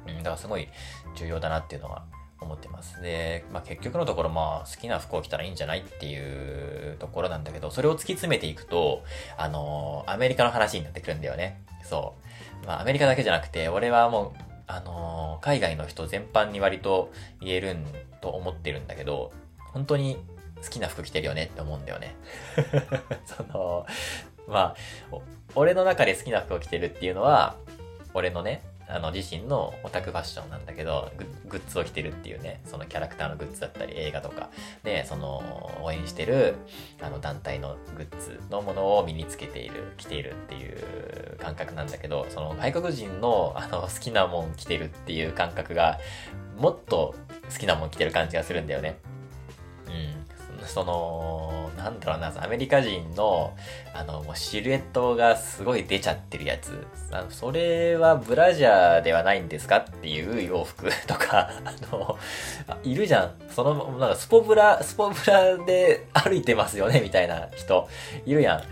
[0.07, 0.67] うん、だからすごい
[1.15, 2.03] 重要だなっていうのは
[2.41, 3.01] 思ってます。
[3.01, 9.03] で、まあ結局のところまあ好きな服を着たらいいんじゃないっていうところなんだけど、それを突き詰めていくと、
[9.37, 11.61] あのー、アメリカの話になってくるんだよね。
[11.83, 12.15] そ
[12.63, 12.67] う。
[12.67, 17.85] まあ、アメリカだけじゃなくて、俺はもう、あのー、海外の人全般に割と言えるん
[18.21, 19.31] と思ってるんだけど、
[19.73, 20.17] 本当に
[20.61, 22.15] 好きな服着てるよねって思うんだよね。
[23.25, 23.85] その、
[24.47, 24.75] ま
[25.11, 25.17] あ、
[25.55, 27.55] 俺の中で好きな服を着てるっていうのは、
[28.13, 31.11] 俺のね、あの、自身のオタクファッションなんだけど、
[31.47, 34.49] グッズを着てるっていうね、そのキャラクターのグッズだったり、映画とか
[34.83, 36.55] で、その、応援してる、
[36.99, 45.99] あの、団体のグッズのものを身につけている、着ているっていう感覚なんだけど、その、外国人の、あの、好きなもん着てるっていう感覚が、
[46.57, 47.13] もっと
[47.51, 48.97] 好きなもん着てる感じがするんだよね。
[49.87, 50.67] うん。
[50.67, 53.55] その、なんだろうな、アメリカ人の、
[53.93, 56.85] あの、もうシルエットがすごい出ちゃってるやつ。
[57.11, 62.17] あの、それはブラジャーではないんですかっていう洋服 とか、あの、
[62.83, 63.31] いるじゃん。
[63.49, 67.87] その、なんかスポブラ、スポブラで歩いてますよね、みたいな人、
[68.25, 68.63] いるやん。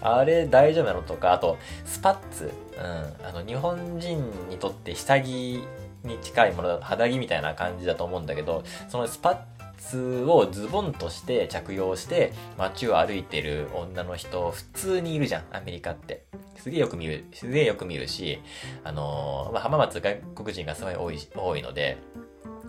[0.00, 2.52] あれ大丈夫なのとか、あと、スパッツ。
[2.76, 3.26] うん。
[3.26, 5.64] あの、日本人にとって下着
[6.04, 9.38] に近いもの、肌着みたいな感じだと思うんだけど、そのスパッ
[9.82, 16.24] ツをズボンとして着用して街を歩いてる女の人普通にいるじゃん、アメリカって。
[16.56, 18.40] すげえよく見る、すげえよく見るし、
[18.84, 21.98] あのー、まあ、浜松外国人がすごい多い、多いので、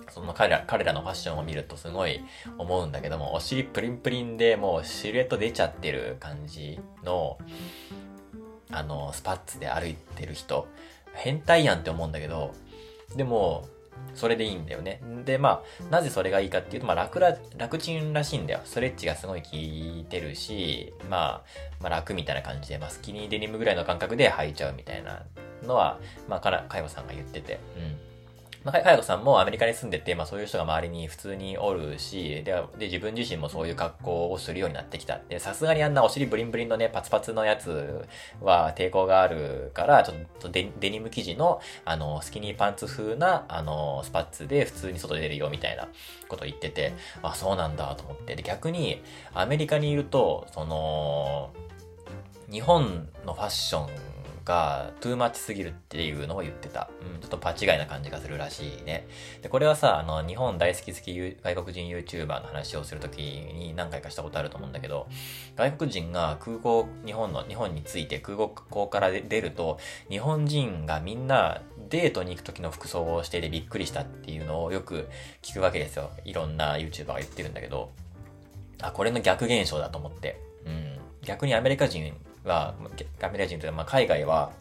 [0.10, 2.22] その彼ら、彼らのファッションを見るとすごい
[2.58, 7.38] 思うんだけども、お尻プリンプリンでもうシルエット出ちゃってる感じの、
[8.72, 10.68] あの、スパッツで歩いてる人、
[11.14, 12.54] 変態やんって思うんだけど、
[13.16, 13.68] でも、
[14.16, 15.02] それでいいんだよね。
[15.26, 18.62] で、まあ、なぜそれがいいかっていうと、まあ、楽ら、楽ちんらしいんだよ。
[18.64, 21.42] ストレッチがすごい効いてるし、まあ、
[21.82, 25.24] まあ、楽みたいな感じで、まあ、スキニーデニムぐらいの感覚で履いちゃうみたいな
[25.64, 28.13] のは、まあ、から、かよさんが言ってて、うん。
[28.64, 35.20] まあ、かやこさんもアメリカに住んでて、まあそういう人が周りに普通におるし、で、で自分自身もそういう格好をするようになってきた。
[35.28, 38.06] で、さすがにあんなお尻ブリンブリンのね、パツパツのやつ
[38.42, 45.90] は抵抗があるから、ちょっとデデニム生地の、あの、スキニーパンツ風な、あの、スパッツで普通に外出るよみたいな
[46.30, 48.36] こと言ってて、あ、そうなんだと思って。
[48.36, 49.02] で、逆に、
[49.34, 51.52] アメリカにいると、その、
[52.50, 54.13] 日本のファッション
[54.46, 56.90] が、トゥーマッチすぎるっていうのを言ってた。
[57.02, 59.08] うん、ちょっとパ違いな感じがするらしいね。
[59.42, 65.08] で、これはさ、あの、日本大好き好き外国人 YouTuber の話をするときに何回かしたことあると思うんだけど、
[65.56, 69.80] 外国人が空港、日本の、日本について空港から出ると、
[70.10, 75.10] 日本人がみんなデートに行く時の服装をしていてびっくりしたっていうのをよく
[75.42, 76.12] 聞くわけですよ。
[76.26, 77.92] いろんな YouTuber が言ってるんだけど、
[78.82, 80.40] あ、これの逆現象だと思って。
[80.66, 80.98] うん。
[81.22, 82.76] 逆にアメリカ人は、
[83.22, 84.52] アメリカ人という、まあ、海外は、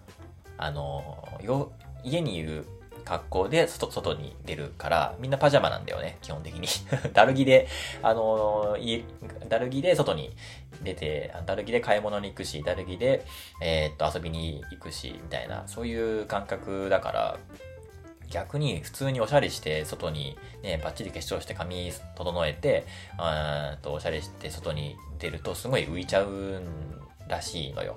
[0.59, 1.73] あの、よ、
[2.05, 2.67] 家にいる
[3.05, 6.69] 格好で外、外に出るから、みんなパジャマなんだよね、基本的に。
[7.13, 7.69] だるぎで、
[8.03, 8.77] あの、
[9.49, 10.35] だるぎで外に
[10.83, 13.25] 出て、だるぎで買い物に行くし、だるぎで、
[13.61, 17.39] えー、っと、遊びに行くし、みたいな、そういう感覚だから、
[18.31, 22.87] 逆に普通におしゃれして外にね、バッチリ化粧して髪整えて、
[23.19, 26.67] あとおしゃれして外に出るとすごい浮いちゃうん
[27.29, 27.97] らしいのよ。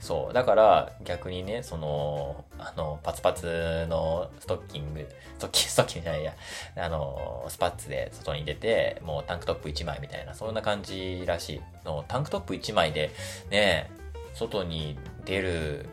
[0.00, 0.34] そう。
[0.34, 5.08] だから逆にね、その、あの、パツパツのストッキング、
[5.38, 6.34] ストッキング、 ストッキングじゃないや、
[6.76, 11.62] あの、スパッツで外に出て、もうタンクトップ1枚みたいな、そんな感じらしい。
[11.84, 13.10] の、タンクトップ1枚で、
[13.50, 13.90] ね、
[14.34, 15.86] 外に出る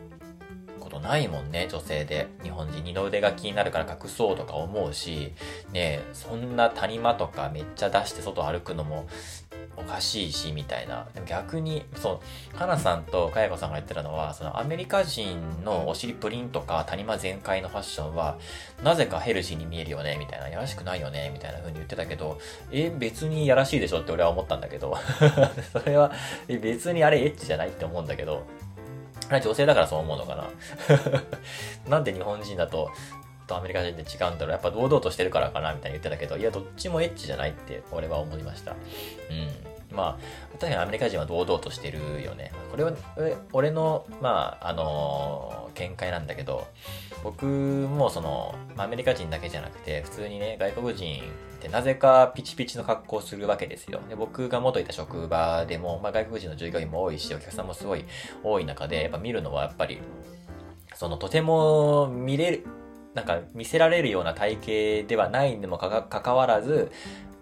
[0.82, 2.26] ことないもんね、女性で。
[2.42, 5.32] 日本人二の腕が気になるから隠そうとか思うし、
[5.72, 9.06] ねそんな谷間とかめっちゃ出して外歩くのも
[9.76, 11.06] おかしいし、みたいな。
[11.14, 12.20] でも逆に、そ
[12.54, 18.38] う、かなさんとかやこさんが言ってたのは、そのアメリカ人のお尻プリンとか谷間全開のファッションは、
[18.82, 20.48] なぜかヘルシーに見えるよね、みたいな。
[20.48, 22.38] やらしくないよね、みたいな風に言ってたけど、
[22.70, 24.96] え、別にやらしいでしょって俺は思ったんだけど、
[25.72, 26.12] それは、
[26.48, 28.44] 別にあれエッチじゃないって思うんだけど、
[29.30, 30.50] 女性だからそう思うのかな
[31.88, 32.90] なんで日本人だと、
[33.46, 34.50] とアメリカ人って違うんだろう。
[34.50, 38.72] やっぱ堂々としてるからかなみたいに言ってたけど、いや、どっちもエッチじゃないって俺は思いました。
[38.72, 39.96] うん。
[39.96, 42.50] まあ、確かにアメリカ人は堂々としてるよね。
[42.70, 42.92] これは、
[43.52, 46.66] 俺の、まあ、あのー、見解なんだけど、
[47.22, 54.00] 僕もその、アメリカ人だけじゃなくて、普通にね、外国人ってなぜかピチピチの格好をするわけですよ。
[54.08, 58.04] で僕が元いた職場でも、まあ、外国人の従業員も多いし、お客さんもすごい
[58.42, 60.00] 多い中で、やっぱ見るのはやっぱり、
[60.94, 62.64] そのとても見れる、
[63.14, 64.56] なんか見せられるような体
[65.02, 66.90] 型ではないにもかかわらず、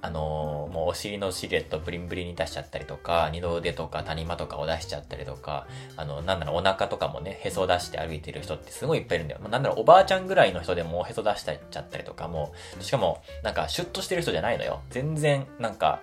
[0.02, 9.40] あのー、もうお尻のシルエットブリンブリンに出しちゃったりとか、二の腕とか谷間とかを出しちゃったりとか、あの、なんだろう、お腹とかもね、へそ出して歩いてる人ってすごいいっぱいいるんだよ。
[9.48, 14.80] なんだろう、おばあちゃんぐらいの人でもへそ出しちゃったりとかも、しかも、なんかシュッとしてる人じゃないのよ。
[14.88, 16.00] 全然、なんか、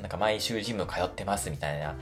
[0.00, 1.96] なんか毎週ジム通ってますみたいな、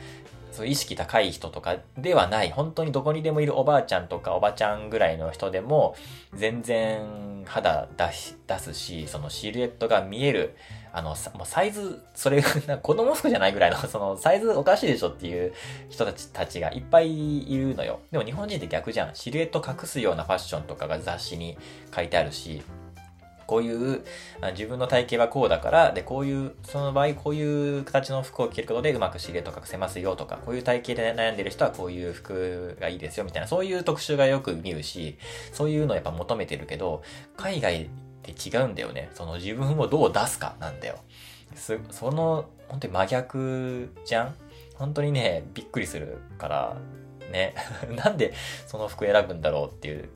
[0.59, 5.95] そう意識高い人とかではない、本当にどこにでもいるおばあちゃんとかおばちゃんぐらいの人でも、
[6.35, 10.57] 全然肌出し出すし、そのシルエットが見える、
[10.93, 15.55] あの、もうサイズ、それが子供服じゃないぐらいの、 そのサイズおかしいでしょっていう
[15.91, 18.01] 人たちたちがいっぱいいるのよ。
[18.11, 19.15] でも日本人って逆じゃん。
[19.15, 21.57] シルエット隠すようなファッションとかが雑誌に
[21.95, 22.65] 書いてあるし、
[23.49, 24.05] こういう
[24.53, 35.17] 自分の体型はこうだから、で、こういう、その場合こういう形の服を着ることでうまくシルエット隠せますよとか、こういう体型で悩んでる人はこういう服がいいですよみたいな、そういう特集がよく見るし、
[35.53, 37.03] そういうのをやっぱ求めてるけど、
[37.39, 37.89] 海外っ
[38.23, 39.09] て違うんだよね。
[39.15, 40.97] その自分をどう出すかなんだよ。
[41.55, 44.35] す、その、本当に真逆じゃん？
[44.75, 46.77] 本当にね、びっくりするから、
[47.31, 47.55] ね。
[48.05, 48.35] なんで
[48.67, 50.09] その服選ぶんだろうっていう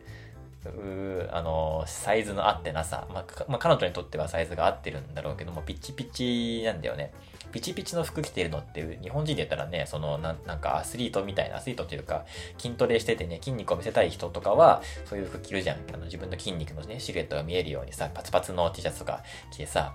[0.65, 3.09] あの、サイズの合ってなさ。
[3.13, 7.13] まあ、まあ、彼女にとってはサイズが合ってるんだろうけども、ピチピチなんだよね。
[7.51, 12.25] ピチピチの服着てるのって、日本人で言ったらね、そのな、なんかアスリートみたいな、アスリートっていうか、
[12.59, 15.79] 筋トレしててね、筋肉を見せたい人とかは、そういう服着るじゃん。
[15.93, 19.95] あの自分の筋肉のね、シルエットが見えるようにさ、パツパツの T シャツとか着てさ、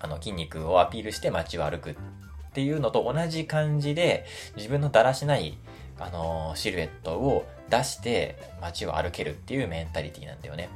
[0.00, 1.94] あの、筋肉をアピールして街を歩くっ
[2.52, 5.56] ていうのと同じ感じで、自分のだらしない、
[5.98, 10.68] あのー、シルエットを出して街を歩けるっていうメンタリティなんだよね。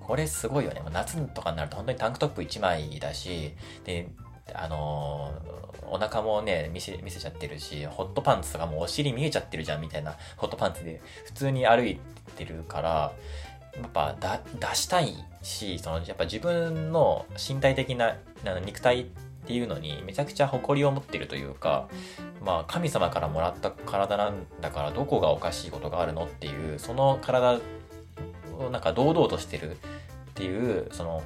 [0.00, 0.82] これすごいよね。
[0.92, 3.52] 夏とかになると本当にタンクトップ1枚だし、
[3.84, 4.08] で、
[4.54, 11.98] あのー、お腹もね、見せ、見せちゃってるし、ホットパンツとかもお尻見えちゃってるじゃんみたいなホットパンツで普通に歩い
[12.36, 13.12] てるから、
[13.80, 14.16] やっぱ
[14.60, 15.12] 出したい
[15.42, 19.06] し、そのやっぱ自分の身体的なあの肉体
[19.46, 21.88] っていうのにめちゃくちゃ誇りを持ってるというか、
[22.44, 27.60] まあ神様からもらった体なんだからどこがおかしいことがあるのっていう、その体
[28.58, 29.76] をなんか堂々としてるっ
[30.34, 31.22] ていう、その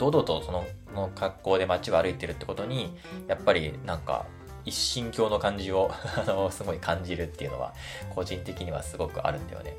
[0.00, 2.96] 堂々とそのの格好で街を歩いてるってことに、
[3.28, 4.26] やっぱりなんか
[4.64, 7.74] 一神教の感じを あの、すごい感じるっていうのは、
[8.12, 9.76] 個人的にはすごくあるんだよね。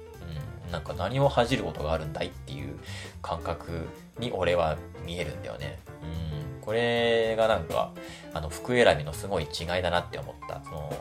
[0.66, 0.72] うん。
[0.72, 2.80] なんか何を恥じることがあるんだいっていう
[3.22, 3.88] 感覚
[4.20, 5.80] に俺は見えるんだよね。
[6.04, 6.62] うん。
[6.62, 7.92] これがなんか、
[8.34, 10.62] あの、服選びのすごい違いだなって思った。
[10.64, 10.92] その、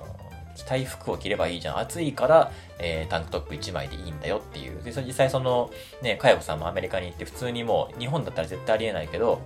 [0.56, 1.78] 着たい服を着ればいいじゃん。
[1.78, 4.82] 暑いから、えー、タンクトップ1枚でいいんだよっていう。
[4.82, 5.70] で、実際その、
[6.02, 9.40] ね、かやこさんもアメリカに行って普通にもう、日本だったら絶対ありえないけど、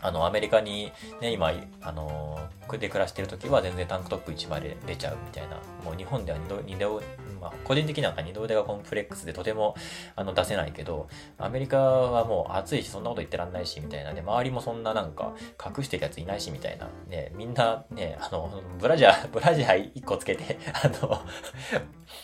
[0.00, 2.38] あの、アメリカにね、今、あの、
[2.76, 5.56] で暮らしてる時は全然タンクトップ1枚で出ちゃうみたいな。
[5.84, 7.02] もう日本では二度、二度、
[7.40, 9.74] まあ、個人的には二度腕がコンプレックスでとても
[10.16, 14.12] あの出せないけど、アメリカはもう暑いしそんなこと言ってらんないしみたいな。
[14.12, 21.20] ね、周りもそんななんか隠してるやついないしみたいな、ね、みんなね、あの、ブラジャー、 ブラジャー1個つけて、 あの、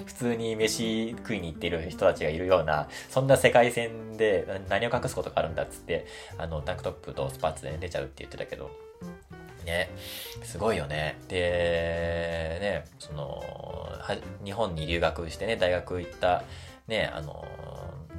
[0.04, 6.06] 普通に飯食いに行ってる人たちがいるような、そんな世界線で何を隠すことがあるんだっつって、
[6.38, 8.70] あの、タンクトップとスパッツで出ちゃうって言ってたけど、
[9.64, 9.90] ね、
[10.42, 11.18] すごいよね。
[11.28, 13.42] で、ね、その、
[14.44, 16.44] 日本に留学してね、大学行った、
[16.86, 17.46] ね、あの、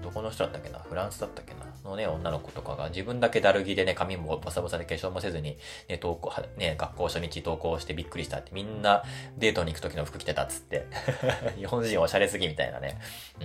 [0.02, 9.04] どこの人だったっけなフランスだったっけなのね、女の子とかが自分だけだるぎでね、髪もボサボサで化粧もせずに、ね、登校、ね、学校初日登校してびっくりしたってみんな
[9.38, 10.88] デートに行く時の服着てたっつって。
[11.56, 13.00] 日本人おしゃれすぎみたいなね。
[13.40, 13.44] う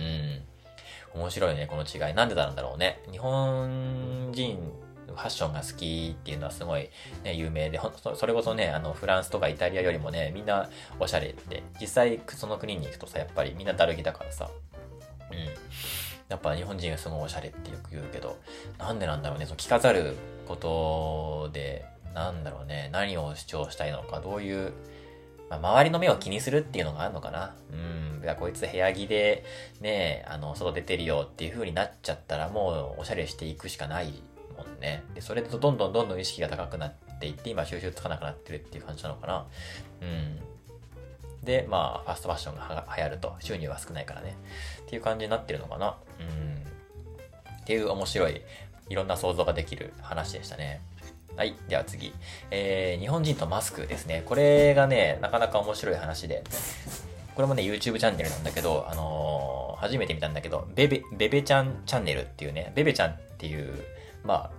[1.17, 1.21] ん。
[1.21, 2.13] 面白いね、この違い。
[2.13, 3.01] なんでだろうね。
[3.11, 4.73] 日本人
[5.15, 6.89] ファッションが好きっていうのはすごい、
[7.23, 7.79] ね、有名で、
[8.15, 10.69] それこそね、あの、フランスとかイタリアよりもね、みんな
[10.99, 14.49] おしゃれって、実際その国に行くとさ、やっぱりみんなだるぎだからさ、
[15.31, 15.37] うん。
[16.29, 18.37] やっぱ日本人がすごいおしゃれってよく言うけど、
[18.77, 20.15] なんでなんだろうね、その着飾る
[20.47, 24.73] ことで、なんだろうね、何を主張したいのか、どういう、
[25.49, 27.53] まあ、周りの目を気にするっていうのがあるのかな。
[27.71, 28.23] うん。
[28.23, 29.43] いや、こいつ部屋着で、
[29.81, 34.21] ね、あの、外出てるよっていう風になっちゃったら、もうおしゃれしていくしかない
[34.63, 35.03] もんね。
[35.13, 39.45] で、それとどんどんどんどん意識が高くなっていって、今収集つかなくなってるっていう感じなのかな。
[40.01, 40.39] うん。
[41.43, 44.35] で、まあ、ファストファッションが流行ると、収入は少ないからね。
[44.81, 45.97] っていう感じになってるのかな。
[46.19, 47.61] うん。
[47.61, 48.41] っていう面白い、
[48.89, 50.81] いろんな想像ができる話でしたね。
[51.35, 51.55] はい。
[51.67, 52.13] では次。
[52.51, 54.23] えー、日本人とマスクですね。
[54.25, 56.43] これがね、なかなか面白い話で。
[57.35, 63.83] これもね、YouTube チャンネルなんだけど、あのー、初めて見たんだけど、ベベ、ベベちゃんチャンネルっていうね、ベベちゃんっていう、
[64.23, 64.51] まあ、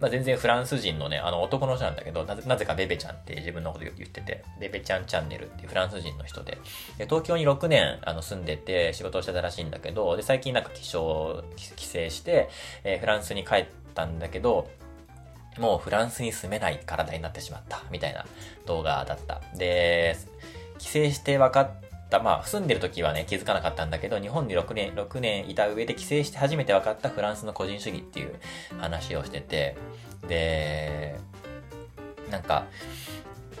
[0.00, 6.58] まあ、全然フランス人のね、あの男の人なんだけど、なぜかベベちゃんって自分のこと言ってて、ベベちゃんチャンネルっていうフランス人の人で、
[6.98, 12.48] で東京に6年あの住んでて仕事をしてたらしいんだけど、で、最近なんか帰省、帰省して、
[12.84, 14.70] えー、フランスに帰ったんだけど、
[15.58, 18.24] もうフランスに住めない体になってしまった、みたいな
[18.66, 19.40] 動画だった。
[19.56, 20.16] で、
[20.78, 21.70] 帰省して分かっ
[22.10, 28.36] まあ、住んでる時はね、気づかなかったんだけど、日本に6年、6年いた上で帰省して初めて分かったフランスの個人主義っていう
[28.78, 29.76] 話をしてて、
[30.26, 31.16] で、
[32.30, 32.66] なんか、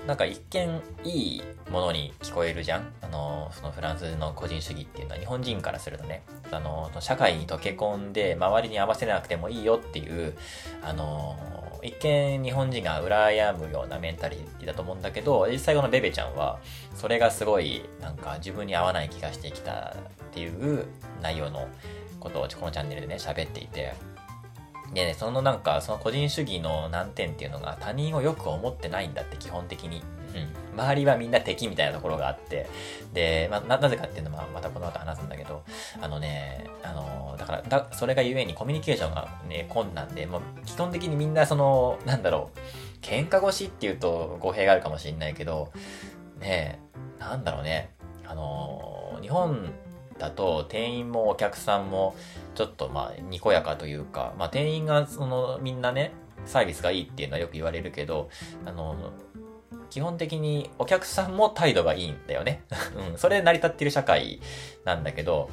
[0.08, 2.94] なんか一見いいものに聞こえるじゃん。
[3.02, 10.34] あの、そのフランスの個人主義っていうのは日本人からするとね、あの、社会に溶け込んで周りに合わせなくてもいいよっていう、
[10.82, 11.36] あの、
[11.82, 16.58] 一見日本人が羨むようなメンタリティだと思うんだけど、実際このベベちゃんは、
[16.94, 20.86] それがすごいなんか自分に合わない気がしてきたっていう
[21.20, 21.68] 内容の
[22.18, 23.92] ことをこのチャンネルでね、喋っていて、
[24.94, 30.02] でね、そのなんか、その個人主義の難点っていうのが他人をよく思ってないんだって基本的に。
[30.34, 30.38] う
[30.76, 30.80] ん。
[30.80, 32.66] 周りはみんな敵みたいなところがあって、
[33.12, 35.62] で、まあ、な、なぜかっていうのはまたこの後話すんだけど、
[36.00, 42.58] あのね、あの、だから、だ、それがゆえにコミュニケーションがね、困難で、もう基本的にみんなその、なんだろう、
[43.00, 45.72] 喧嘩腰っていうと語弊があるかもしれないけど、
[46.40, 46.80] ね
[47.18, 47.90] なんだろうね、
[48.26, 49.72] あの、日本
[50.18, 52.16] だと店員もお客さんも
[52.54, 56.12] ちょっとまあにこやかというか、まあ店員がそのみんなね、
[56.44, 58.30] サービスがいいっていうのはよく言われるけど、
[58.64, 59.12] あの、
[59.90, 62.62] 基本的にお客さんも態度がいいんだよね。
[63.10, 64.40] うん、それで成り立ってる社会
[64.84, 65.50] なんだけど、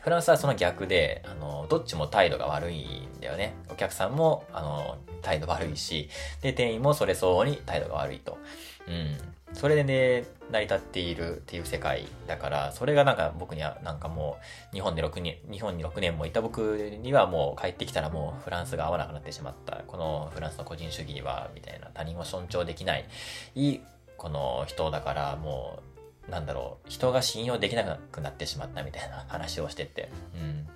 [0.00, 3.54] フランスはその逆で、あの、どっちも態度が悪いんだよね。
[3.68, 6.08] お客さんも、あの、態度悪いし、
[6.42, 8.38] で、店員もそれ相応に態度が悪いと。
[8.86, 9.35] うん。
[9.56, 14.36] それでね、成り立っているっていう世界だから、それがなんか僕にはなんかも
[14.72, 19.82] う、日本で6年、日本に6年もいた僕にはもう帰ってきたらもうフランスが合わなくなってしまった。
[19.86, 23.06] このフランスの個人主義は、みたいな他人を尊重できない、
[23.54, 23.80] いい、
[24.18, 25.82] この人だからも
[26.28, 30.68] う、なんだろう、人が信用できなくなってしまったみたいな話をしてて、うん。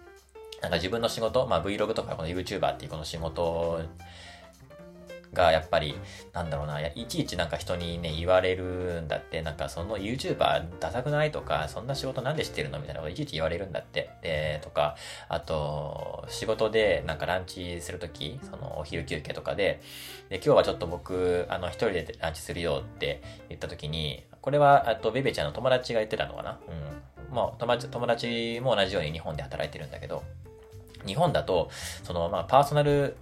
[0.62, 3.82] なんか自分の仕事、まあ Vlog とかこの YouTuber っていうこの仕事
[5.32, 5.94] がやっぱり、
[6.32, 14.10] なんだろうな、いちいちなんか人にね、言われるんだって、なんかその YouTuber ダサくないとか、そんな仕事なんで知ってるのみたいなこといちいち言われるんだって。
[14.22, 14.96] で、とか、
[15.28, 19.80] あと、仕事でなんかランチするとき、そのお昼休憩とかで、
[20.28, 26.58] で、今日はちょっと僕、あの、一人でランチするよって言ったときに、これは、あと、ベベちゃんの友達が言ってたのかな？
[27.28, 27.34] うん。
[27.34, 30.22] まあ、友達、友達も同じように日本で働いてるんだけど、
[31.06, 31.70] 日本だと、
[32.02, 33.16] その、まあ、パーソナル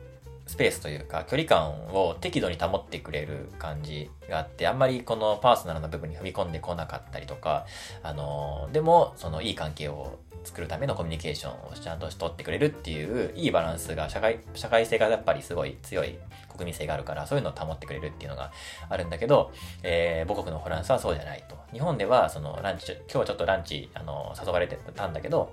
[0.48, 7.66] スペースというか距離感を適度に保ってくれる感じがあってあんまりこのパーソナルな部分に踏み込んでこなかったりとか
[8.02, 16.16] あのでもそのいい関係を作るためのコミュニケーションをちゃんと取ってくれるっていういいバランスが社会社会性がやっぱりすごい強い
[16.48, 18.50] 国民性があるからそういうのを保ってくれるっていうのが
[18.88, 21.58] あるんだけど、えー、母国のフランスはそうじゃないと。
[21.72, 25.52] 日本ではそのランチ今日はちょっとランチあの誘われてたんだけど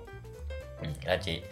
[0.82, 1.42] うん、ランチ、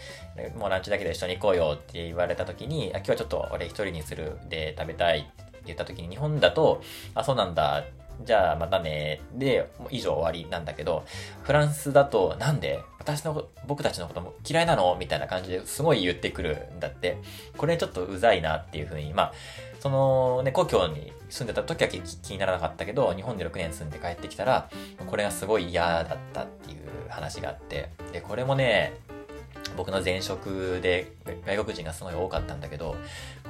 [0.56, 6.82] もうランチだけで一緒に行こうよって言われた時に、あ今日はちょっと俺一人にするで食べたいって言った時に、日本だと、
[7.14, 7.84] あ、そうなんだ、
[8.22, 11.04] じゃあまたね、で、もう以上終わりなんだけど、
[11.42, 14.96] フランスだと、なんで私の、僕たちのことも嫌いなの？
[14.98, 17.18] みたいな感じですごい言ってくるんだって。
[17.56, 19.32] これちょっとうざいなっていうふうに、まあ、
[19.80, 21.98] そのね、故郷に住んでた時は気
[22.32, 24.70] にならなかったけど、日本で6年住んで帰ってきたら、
[25.06, 28.94] これがすごい嫌だったっていう話があって、で、これもね、
[29.76, 31.12] 僕の前職で
[31.46, 32.96] 外国人がすごい多かったんだけど、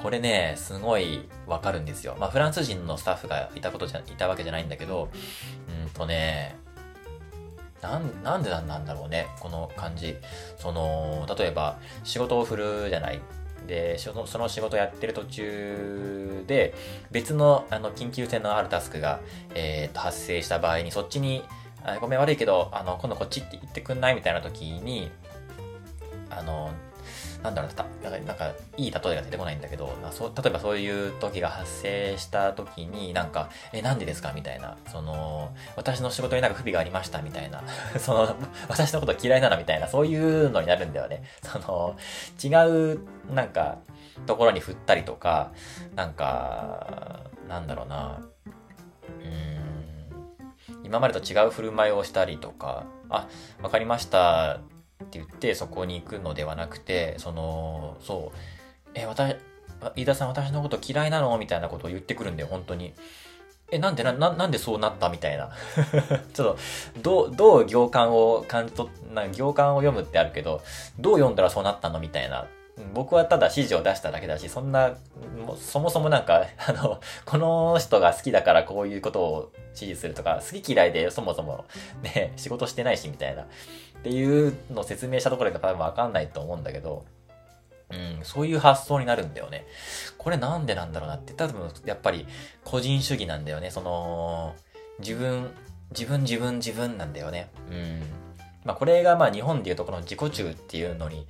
[0.03, 2.17] これね、すごいわかるんですよ。
[2.19, 5.11] まあ、フランス人のスタッフがいたことじゃ、いたわけじゃないんだけど、
[5.85, 6.57] うんとね、
[7.83, 10.17] なん、なんでなんだろうね、この感じ。
[10.57, 13.21] その、例えば、仕事を振るじゃない。
[13.67, 16.75] で、そのその仕事やってる途中で、
[17.11, 19.21] 別の、あの、緊急性のあるタスクが、
[19.55, 21.45] えー、と、発生した場合に、そっちに、
[22.01, 24.15] ごめん悪いけど、あの、今度こっちって言ってくんない？
[24.15, 25.11] みたいな時に、
[26.39, 26.71] あの、
[27.45, 37.63] なんだろうな、なんか、いい例えが出てこないんだけど、ま、そう例えばそういう時が発生した時に、なんか、え、なんでですかみたいな、その、私の仕事になんか不備がありましたみたいな、
[38.01, 38.37] その、
[38.69, 41.23] 私のこと嫌いなのみたいな、そういうのになるんだよね。
[41.43, 41.97] その、
[42.43, 43.01] 違う、
[43.35, 43.77] なんか、
[44.27, 45.53] ところに振ったりとか、
[45.95, 48.21] なんか、なんだろうな、
[49.23, 53.29] うん、今までと違う振る舞いをしたりとか、あ、
[53.63, 54.61] わかりました
[55.03, 58.39] って言ってそこに行くのではなくて、その、そう、
[58.95, 59.37] え、私、
[59.97, 61.37] 飯田さん私のこと嫌いなの？
[61.37, 62.95] みたいなことを言ってくるんだよ、本当に。
[63.71, 65.09] え、なんでな、ななんでそうなった？
[65.09, 65.51] みたいな。
[66.33, 66.59] ちょっと、
[67.03, 70.63] どう、どう行間を感じ取な行間を読むってあるけど、
[70.99, 71.99] どう読んだらそうなったの？
[71.99, 72.47] みたいな。
[72.93, 74.97] 僕はただ指示を出しただけだし、そんな、
[75.57, 81.67] そもそもなんか、あの、この人が好きだからこういうことを指示するとか、好き嫌いでそもそも
[82.03, 83.47] ね、仕事してないしみたいな。
[84.05, 87.07] っていうのを説明したところで多分わかんないと思うんだけど、
[87.91, 89.67] うん、そういう発想になるんだよね。
[90.19, 91.33] これなんでなんだろうなって。
[91.33, 92.27] 多分、やっぱり
[92.65, 93.71] 個人主義なんだよね。
[93.71, 94.55] その、
[94.99, 95.51] 自分、
[95.91, 97.49] 自分、自分、自分なんだよね。
[97.71, 98.03] うん。
[98.63, 101.27] まあ、これがまあ日本でいうとこの自己中っていうのに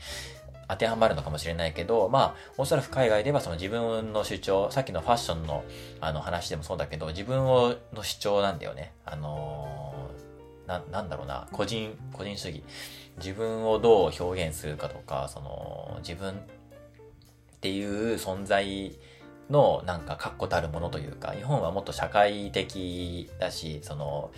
[0.68, 5.64] 当てはまるのかもしれないけど、まあ、おそらく海外ではその自分の主張、さっきのファッションの
[6.00, 8.92] あの話でもそうだけど、自分をの主張なんだよね。
[9.04, 9.93] あの
[10.66, 12.62] な、なんだろうな、個人、個人主義。
[13.18, 16.36] 自分をどう表現するかとか、その、自分っ
[17.60, 18.98] ていう存在
[19.50, 24.30] のなんか確固たるものというか、日本はもっと社会的だし、その、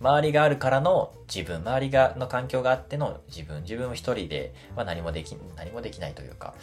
[0.00, 6.54] 周りがあるからの自分、周りが、の環境があっての自分、自分一人では何もでき、何もできないというか、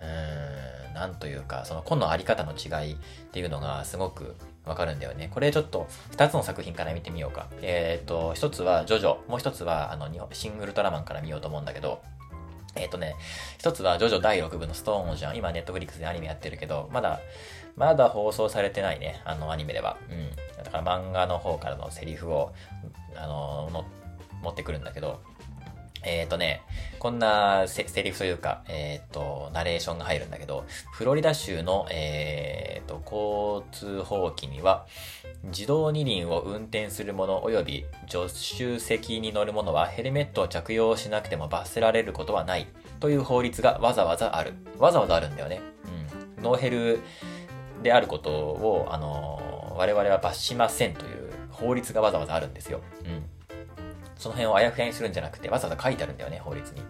[0.00, 2.96] うーん、なんというか、その個のあり方の違いっ
[3.32, 4.36] ていうのがすごく
[4.68, 5.30] わかるんだよね。
[5.32, 7.46] これちょっと2つの作品から見てみようか。
[7.62, 12.02] えっ、ー、と、1つはジョジョ、もう1つはあのシングルトラマンから見ようと思うんだけど、
[12.76, 13.16] えっ、ー、とね、
[13.58, 15.36] 1つはジョジョ第6部のストーンオージャン。
[15.36, 17.20] 今ネットフリックスでアニメやってるけど、まだ、
[17.76, 19.96] まだ放送されてないね、あのアニメでは。
[20.10, 20.30] うん。
[20.64, 22.52] だから漫画の方からのセリフを、
[23.16, 23.84] あ、の
[24.42, 25.20] 持ってくるんだけど、
[26.08, 26.62] えっ、ー、とね、
[26.98, 34.86] こんなセリフというか、えっ、ー、と、ナレーションが入るんだけど、フロリダ州の、えっ、ー、と、交通法規には、
[35.44, 42.66] 自動二輪を運転する者及び助手席に乗る者はヘルメットを着用しなくても罰せられることはない
[42.98, 44.54] という法律がわざわざある。
[44.78, 45.60] わざわざあるんだよね。
[46.36, 46.42] うん。
[46.42, 47.00] ノーヘル
[47.82, 52.80] であることを、あの我々は罰しませんという法律がわざわざあるんですよ。
[53.04, 53.37] うん。
[54.18, 56.82] その辺をあやふやにするんじゃなくて、わざわざ書いてあるんだよね、法律に。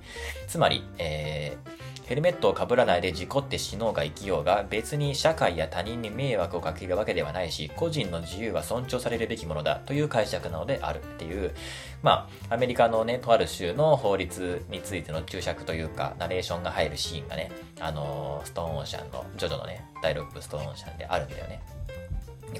[0.47, 11.55] つまり、えー、ヘルメットをかぶらないで事故って死のうが生きようが、別に社会や他人に迷惑をかけるわけではないし、個人の自由は尊重されるべきものだという解釈なのであるっていう、
[12.03, 21.61] まあ、アメリカのね、とある州の法律についての注釈というか、ナレーションが入るシーンがね、あのー、ストーンオーシャンの、ジョジョのね、ダイロップストーンオーシャンであるんだよね。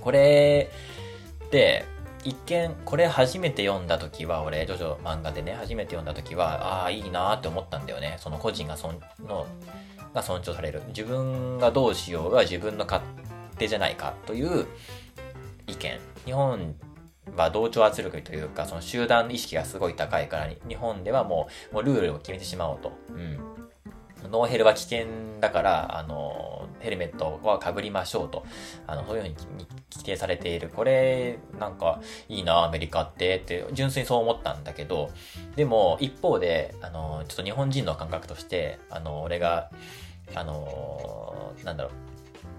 [0.03, 0.71] これ
[1.47, 1.87] って、
[2.25, 8.17] 一見、これ初めて読んだ時は、俺、ジョジョ漫画でね、初めて読んだ時は、ああ、いいなーって思ったんだよね。
[8.19, 9.47] その個人がその、
[10.15, 10.83] が尊重される。
[10.89, 13.03] 自分がどうしようが自分の勝
[13.57, 14.67] 手じゃないかという
[15.67, 16.01] 意見。
[16.25, 16.75] 日本
[17.37, 22.93] は同調圧力というか、その集団意識がすごい高いから、日本ではもう、もうルールを決めてしまおうと。
[23.11, 23.39] うん。
[24.31, 25.07] ノーヘルは危険
[25.41, 28.45] だから、あの、ヘルメットは被りましょうと。
[28.87, 29.35] あの、そういうふうに
[29.93, 30.69] 規定されている。
[30.69, 35.11] これ、なんか、いいな、アメリカって、って、純粋にそう思ったんだけど、
[35.57, 39.71] でも、一方で、あの、ちょっと日本人の感覚として、あの、俺が、
[40.35, 41.91] あの、なんだろ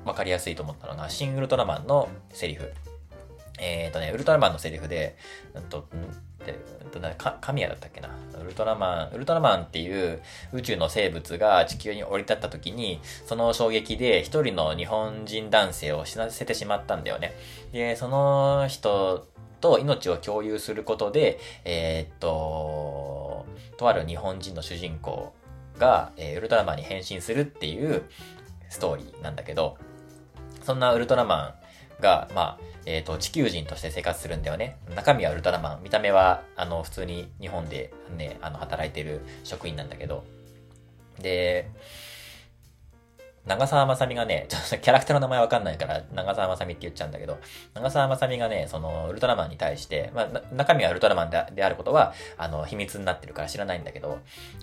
[0.06, 2.72] う、わかりやすいと思ったのが、シン・ウルトラマンのセリフ。
[3.60, 5.18] えっ、ー、とね、ウルトラマンのセリフで、
[5.54, 5.88] うんと、
[6.52, 7.00] んで、うんと、
[7.42, 8.10] 神谷だったっけな。
[8.42, 10.22] ウルトラマン、ウルトラマンっていう
[10.54, 17.34] 宇宙の生物が地球に降り立った時に、その衝撃で一人の日本人男性を死なせてしまったんだよね。
[17.72, 19.28] で、その人
[19.62, 23.46] と命を共有することで、えー、っと、
[23.78, 25.34] とある日本人の主人公
[25.78, 28.04] が、えー、ウルトラマンに変身するっていう
[28.70, 29.78] ストーリーなんだけど、
[30.64, 31.56] そんなウルトラマ
[32.00, 32.60] ンが、まあ、
[32.90, 34.80] えっ、ー、と、地球人として生活するんだよね。
[34.96, 35.84] 中身はウルトラマン。
[35.84, 40.24] 見た目は、あの、普通に日本でね、あの、働いてる職員なんだけど。
[41.20, 41.70] で、
[43.46, 47.38] 長澤まさみがね、 ちょっとキャラクターの名前わかんないから、長澤まさみって言っちゃうんだけど、
[47.76, 54.18] 長澤まさみがね、その、ウルトラマンに対して、まあ、中身はウルトラマンであることは、あの、秘密になってるから知らないんだけど、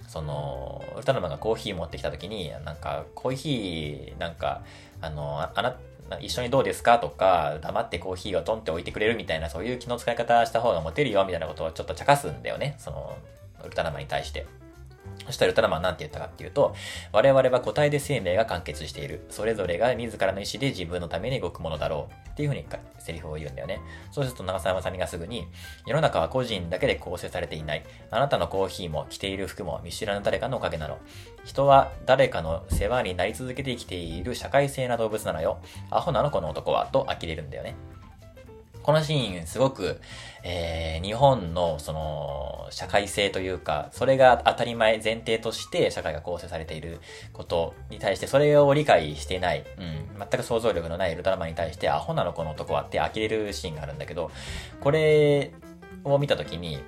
[0.09, 4.63] その、ウルトラマンがコーヒー持ってきた時に、なんか、コーヒー、なんか、
[5.01, 5.77] あの、あな、
[6.21, 6.99] 一緒にどうですか？
[6.99, 9.17] とか、黙ってコーヒーをトンって置いてくれる？
[9.17, 12.77] みたいな、そういう気の使い方した方がモテるよ、みたいなことをちょっと茶化すんだよね。
[12.79, 13.17] その、
[13.65, 14.47] ウルトラマンに対して。
[15.25, 16.75] そしたらウルトラマンなんて言ったかっていうと、
[17.11, 19.25] 我々は個体で生命が完結している。
[19.31, 22.31] それぞれが自らの意思で自分のために動くものだろう。
[22.31, 22.67] っていうふうに
[22.99, 23.81] セリフを言うんだよね。
[24.13, 25.49] そうすると長澤まさみがすぐに、
[25.87, 27.85] 世の中は個人だけで構成されていない。
[28.11, 30.99] あなたのコーヒーも着ている服も見知らぬ誰かのおかげなの。
[31.47, 35.59] 人は誰かの世話になり続けて生きている社会性な動物なのよ。
[35.91, 36.89] アホなのこの男は。
[36.93, 37.77] と呆れるんだよね。
[38.83, 40.01] このシーンすごく、
[40.43, 47.01] えー、日本のその社会性というか、それが当たり前、前提として社会が構成されている
[47.33, 54.33] ことに対して、それを理解していない、うん、全く想像力のないウルトラマンに対して、アホなのこの男はって呆れるシーンがあるんだけど、
[54.81, 55.53] これ
[56.05, 56.81] を見たときに、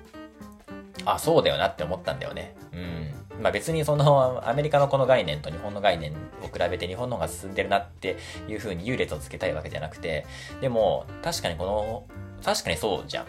[1.05, 2.55] あ、そうだよなって思ったんだよね。
[2.73, 3.41] うん。
[3.41, 8.17] まあ別にその アメリカのこの概念と日本の概念を比べて日本の方が進んでるなって
[8.47, 10.25] いう風に優劣をつけたいわけじゃなくて、
[10.61, 12.03] でも確かにこの、
[12.43, 13.25] 確かにそうじゃん。
[13.25, 13.27] う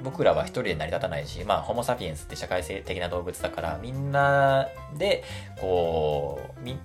[0.00, 5.24] ん、僕らは一人で成り立たないし、まあ、ホモ・サピエンスって社会性的な動物だから、みんなで、
[5.60, 6.78] こう、み、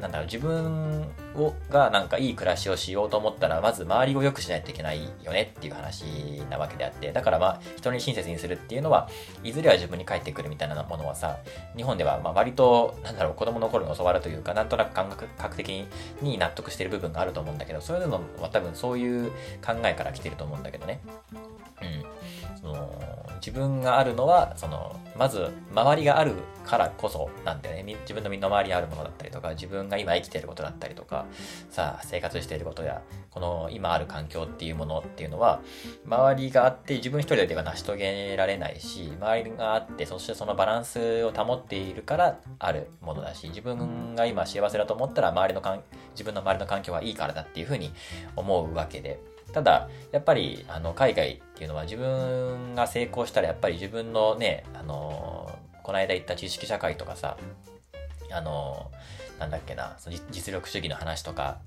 [0.00, 1.02] なんだろう、自分
[1.36, 6.04] をがなんかいい暮らしをしようと思ったら、まず周りを良くしないといけないよねっていう話
[6.50, 9.08] なわけであって、だからまあ、人に親切にするっていうのは、
[9.42, 11.38] いずれは自分に返ってくるみたいなものはさ、
[11.76, 15.86] 日本ではまあ割と、なんだろう、子供の頃に教わるというか、なんとなく感覚的
[16.22, 19.30] に納得してる部分があると思うんだけど、そういうのは多分そういう
[19.64, 21.00] 考えから来てると思うんだけどね。
[21.82, 22.58] うん。
[22.60, 27.96] その、自分があるのは、その、まず、周りがあるからこそなんだよね。
[28.02, 31.26] 自分の身の回りにあるものだったりとか、自分が今生きていることだったりとか、
[31.70, 35.60] さあ、生活していることや、この今ある環境っていうものっていうのは、
[36.06, 47.92] 周りがあって自分一人では成し遂げられないし、周りがあって、そしてそのバランスを保っているからあるものだし、自分が今幸せだと思ったら、周りのかん、自分の周りの環境はいいからだっていうふうに
[48.36, 49.20] 思うわけで、
[49.58, 55.50] ただ、やっぱり、あの、海外っていうのは自分が成功したら、やっぱり自分のね、あの、
[55.82, 57.36] この間言った知識社会とかさ、
[58.30, 58.92] あの、
[59.40, 61.58] なんだっけな、その実力主義の話とか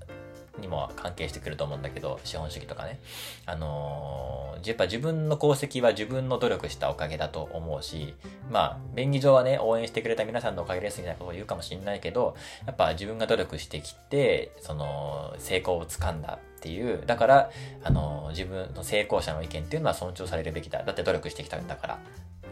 [0.58, 2.98] にも関係してくると思うんだけど、資本主義とかね。
[3.44, 8.14] あの、やっぱ自分の功績は自分の努力したおかげだと思うし、
[8.50, 12.36] まあ、便宜上はね、応援してくれた皆さんのおかげですみたいなことを言うかもしれないけど、
[12.66, 17.50] やっぱ自分が努力してきて、その、成功をつかんだっていう、だから、
[17.82, 20.84] あの、自分の成功者の意見っていうのは尊重されるべきだ。
[20.84, 21.98] だって努力してきたんだから。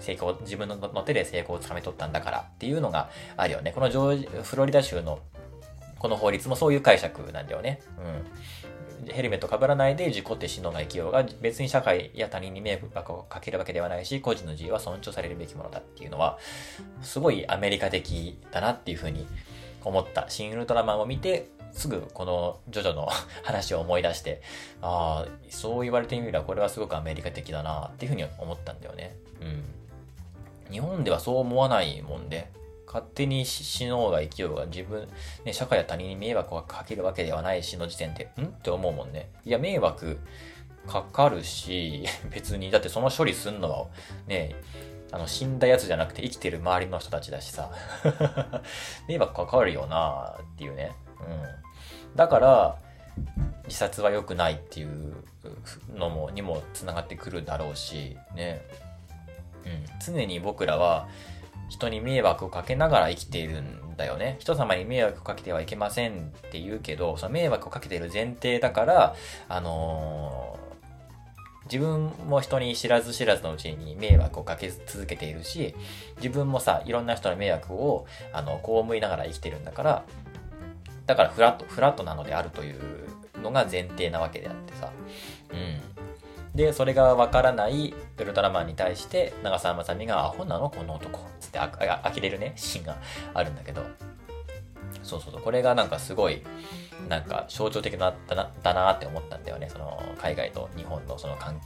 [0.00, 3.70] 成功、自分の手で成功をつかみ取ったんだからっていうのがあるよね。
[3.70, 5.20] このジョージ、フロリダ州の
[5.98, 7.80] この法律もそういう解釈なんだよね。
[9.04, 9.12] うん。
[9.12, 16.38] ヘルメット被らないで事故って死のが生きようが、別に社会や他人に迷惑をかけるわけではないし、個人の自由は尊重されるべきものだっていうのは、
[17.02, 19.28] すごいアメリカ的だなっていうふうに
[19.84, 20.26] 思った。
[20.28, 23.09] 新ウルトラマンを見て、すぐこのジョジョの
[23.43, 24.43] 話を思い出して、
[24.83, 29.16] ああ、そう言われてみればこれはすごくアメリカ的だなっていうふうに思ったんだよね。
[29.41, 30.73] うん。
[30.73, 32.51] 日本ではそう思わないもんで、
[32.87, 35.09] 勝手に死のうが生きようが自分、
[35.45, 38.47] ね、社会や他人に迷惑をかけるわけではないしの時点で、ん？
[38.47, 39.31] って思うもんね。
[39.45, 40.18] いや、迷惑
[40.87, 43.87] かかるし、 別に、だってその処理すんのは、
[44.27, 44.57] ね、
[45.12, 47.71] あの、死んだやつじゃなくて生きてる周りの人たちだしさ。
[49.07, 50.93] 迷惑かかるよなっていうね。
[51.29, 52.16] うん。
[52.16, 52.77] だから、
[53.64, 55.14] 自殺は良くないっていう
[55.95, 58.62] のも、にも繋がってくるだろうし、ね。
[59.64, 59.85] うん。
[60.05, 61.09] 常に僕らは、
[61.68, 64.37] 人に迷惑をかけながら生きているんだよね。
[64.41, 69.16] 人様に迷惑をかけてはいけませんって言うけど、その迷惑をかけている前提だから、
[69.49, 70.61] あのー
[71.71, 75.77] 自分も人に知らず知らずのうちに迷惑をかけ続けているし、
[76.16, 80.05] 自分もさ、いろんな人の迷惑を、あの、こう思いながら生きてるんだから、
[81.11, 82.78] だからフラット、フラットなのであるという
[83.42, 84.92] のが前提なわけであってさ。
[85.52, 85.80] うん。
[86.54, 91.18] で、それがわからないウルトラマンに対して、長澤まさみが、アホなのこの男。
[91.40, 91.68] つってあ
[92.04, 92.96] あ呆れるね、シーンが
[93.34, 93.82] あるんだけど。
[95.02, 95.42] そうそうそう。
[95.42, 96.44] これがなんかすごい、
[97.08, 99.68] なんか象徴的だったな、だなって思ったんだよね。
[99.68, 101.61] その、海外と日本のその関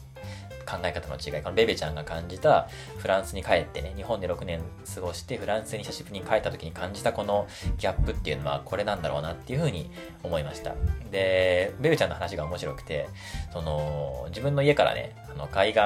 [0.64, 1.42] 考え方の違い。
[1.42, 4.62] このベベちゃんが感じた、フランスに帰ってね、日本で6年
[4.94, 7.46] 過ごして、フランスに久しぶりに帰った時に感じたこの
[7.78, 9.90] ギャップっていうのは、これなんだろうなっていうふうに
[10.22, 10.74] 思いました。
[11.10, 13.08] で、ベベちゃんの話が面白くて、
[13.52, 15.80] その、自分の家からね、あの、海岸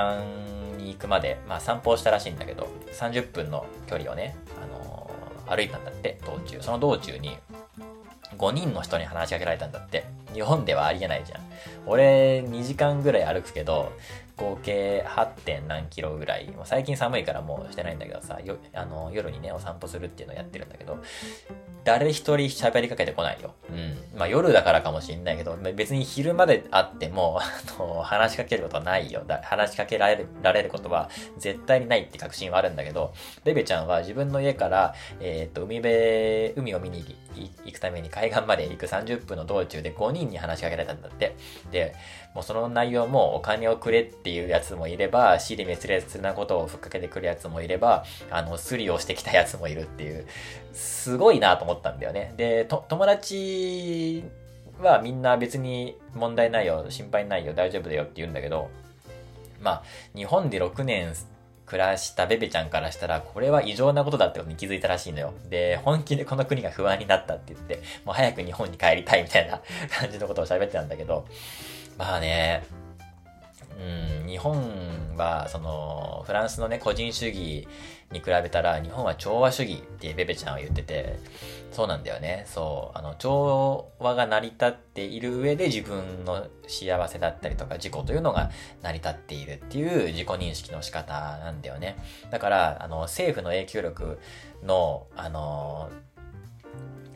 [0.83, 5.11] に行くまで、まあ散歩をしたらしいんだけど、30分の距離をね、あの、
[5.49, 6.59] 歩いたんだって、道中。
[6.61, 7.39] その道中に、
[8.37, 10.05] 5人の人に話しかけられたんだって。
[10.35, 11.41] 日本ではありえないじゃん。
[11.87, 13.93] 俺、2時間ぐらい歩くけど、
[14.39, 15.27] 合計 8.
[15.45, 16.49] 点何キロぐらい。
[16.53, 18.39] もう最近寒いからもうしてないんだけどさ、
[18.73, 20.99] あの夜にね、お散歩するっていうのをやってるんだけど、
[21.85, 23.55] 誰一人喋りかけてこないよ。
[23.71, 24.19] うん。
[24.19, 29.25] まあ夜だからかもしんないけど、別に昼まで会っても、 あの、話しかけることはないよ。
[29.27, 33.13] だ話しかけられる、られることは絶対にないって確信はあるんだけど、
[33.45, 37.17] ベベちゃんは自分の家から、えっ、と、海辺、海を見に
[37.65, 41.37] 行くために海岸まで行く30分の道中で5人に話しかけられたんだって。
[41.71, 41.95] で、
[42.35, 50.27] もうその内容もお金をくれっていうやつもいれば、死で滅裂なことをふっかけてくるやつもいれば、あの、スリをしてきたやつもいるっていう、
[50.73, 52.35] すごいなと思ったんだよね。
[52.37, 54.25] で、友達
[54.81, 58.71] はみんな別に問題ないよ、心配ないよ、大丈夫だよって言うんだけど、
[59.61, 59.83] まあ、
[60.15, 61.15] 日本で6年
[61.69, 65.35] 暮らしたベベちゃんからしたら、これは異常なことだってことに気づいたらしいのよ。
[65.51, 69.61] で、本気でこの国が不安になったって言って、もう早く日本に帰りたいみたいな
[69.91, 71.27] 感じのことを喋ってたんだけど、
[71.99, 72.65] まあね、
[74.29, 77.67] 日本は、その、フランスのね、個人主義
[78.13, 81.19] に比べたら、日本は調和主義ってベベちゃんは言ってて、
[81.73, 82.45] そうなんだよね。
[82.47, 82.99] そう。
[82.99, 88.51] あの、調和が成り立っている上で自分の幸せだったりとか自己というのが
[88.83, 91.97] 成り立っているっていう自己認識の仕方なんだよね。
[92.31, 94.19] だから、あの、政府の影響力
[94.63, 95.91] の、あの、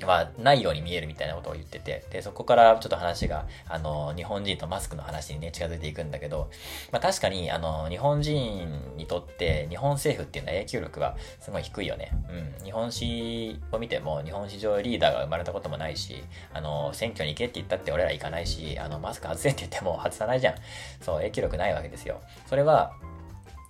[0.07, 6.51] はないように見えるみたいなことを言ってて、で、そこからちょっと話が、あの、日本人とマスクの話にね、近づいていくんだけど、
[6.91, 12.13] まあ確かに、あの、日本人にとって、日本政府っていうのは影響力がすごい低いよね。
[12.59, 12.65] うん。
[12.65, 16.23] 日本史を見ても、日本史上リーダーが生まれたこともないし、
[16.53, 20.55] あの、選挙に行けって言ったって俺ら行かないし、あの、マスク外せって言っても外さないじゃん。
[21.01, 22.21] そう、影響力ないわけですよ。
[22.47, 22.93] それは、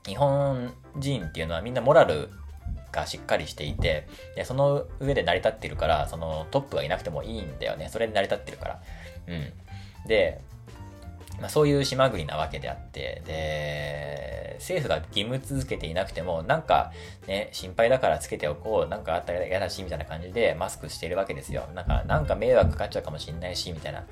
[0.06, 2.28] 日本人っていうのはみんなモラル
[2.92, 7.88] がしっかりしていて、で、その上で成り立ってるから、そのトップがいなくてもいいんだよね。
[7.88, 8.82] それで成り立ってるから。
[9.28, 9.52] うん。
[10.06, 10.40] で、
[11.40, 16.92] まあ、そういう島国なわけであって、で、政府が義務続けていなくても、なんか
[17.26, 21.68] ね、心配だからつけておこう、なんかあったら嫌だし、みたいな感じでマスクしてるわけですよ。
[21.74, 24.04] なんか、なんか迷惑かかっちゃうかもしんないし、みたいな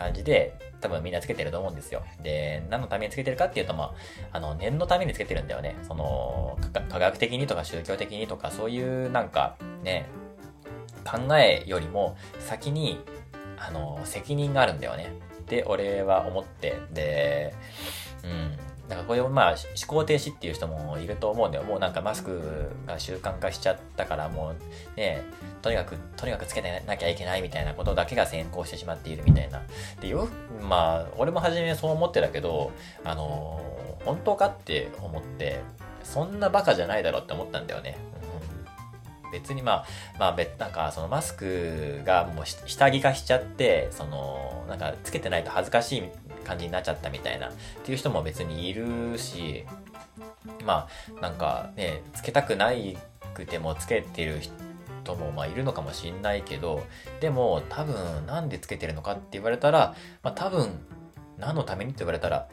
[0.00, 2.02] 感じで、多分みんなつけてると思うんですよ。
[2.22, 3.92] で、何のためにつけてるかっていうと、ま
[4.32, 5.76] あ、あの、念のためにつけてるんだよね。
[5.86, 10.06] その、科学的にとか宗教的にとか、そういうなんか、ね、
[11.04, 12.98] 考えよりも先に、
[13.58, 15.12] あの、責任があるんだよね。
[15.40, 17.54] って俺は思って、で、
[18.24, 18.69] うん。
[18.90, 21.64] だからこれをまあ思考停止っていう人もいると思うんだよ。
[21.64, 25.22] もうなんかマスクが習慣化しちゃったからもうね、
[25.62, 29.62] とにかく、とにかくつけてなきゃいけないみたいなことだけが先行してしまっているみたいな。
[30.00, 30.28] で、よ、
[30.60, 32.72] まあ、俺も初めそう思ってたけど、
[33.04, 33.60] あの、
[34.04, 35.60] 本当かって思って、
[36.02, 37.96] そんなバカじゃないだろうって思ったんだよね。
[39.24, 39.86] うん、別にまあ、
[40.18, 46.02] まあ別、なんかそのマスクがもう下着化しちゃって、その、なんかつけてないと恥ずかしい
[46.50, 47.52] 感じになっちゃったみたいなっ
[47.84, 49.64] ていう人も別にいるし、
[50.66, 52.98] まあ、なんかね、つけたくない
[53.34, 54.40] くてもつけてる
[55.04, 56.84] 人もまあいるのかもしんないけど、
[57.20, 59.94] でも多分なんでつけてるのかって言われたら、
[60.24, 60.70] まあ多分
[61.38, 62.48] 何のためにって言われたら、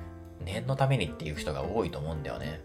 [0.45, 2.61] 念のためにっていう人が多いと思うんだよね。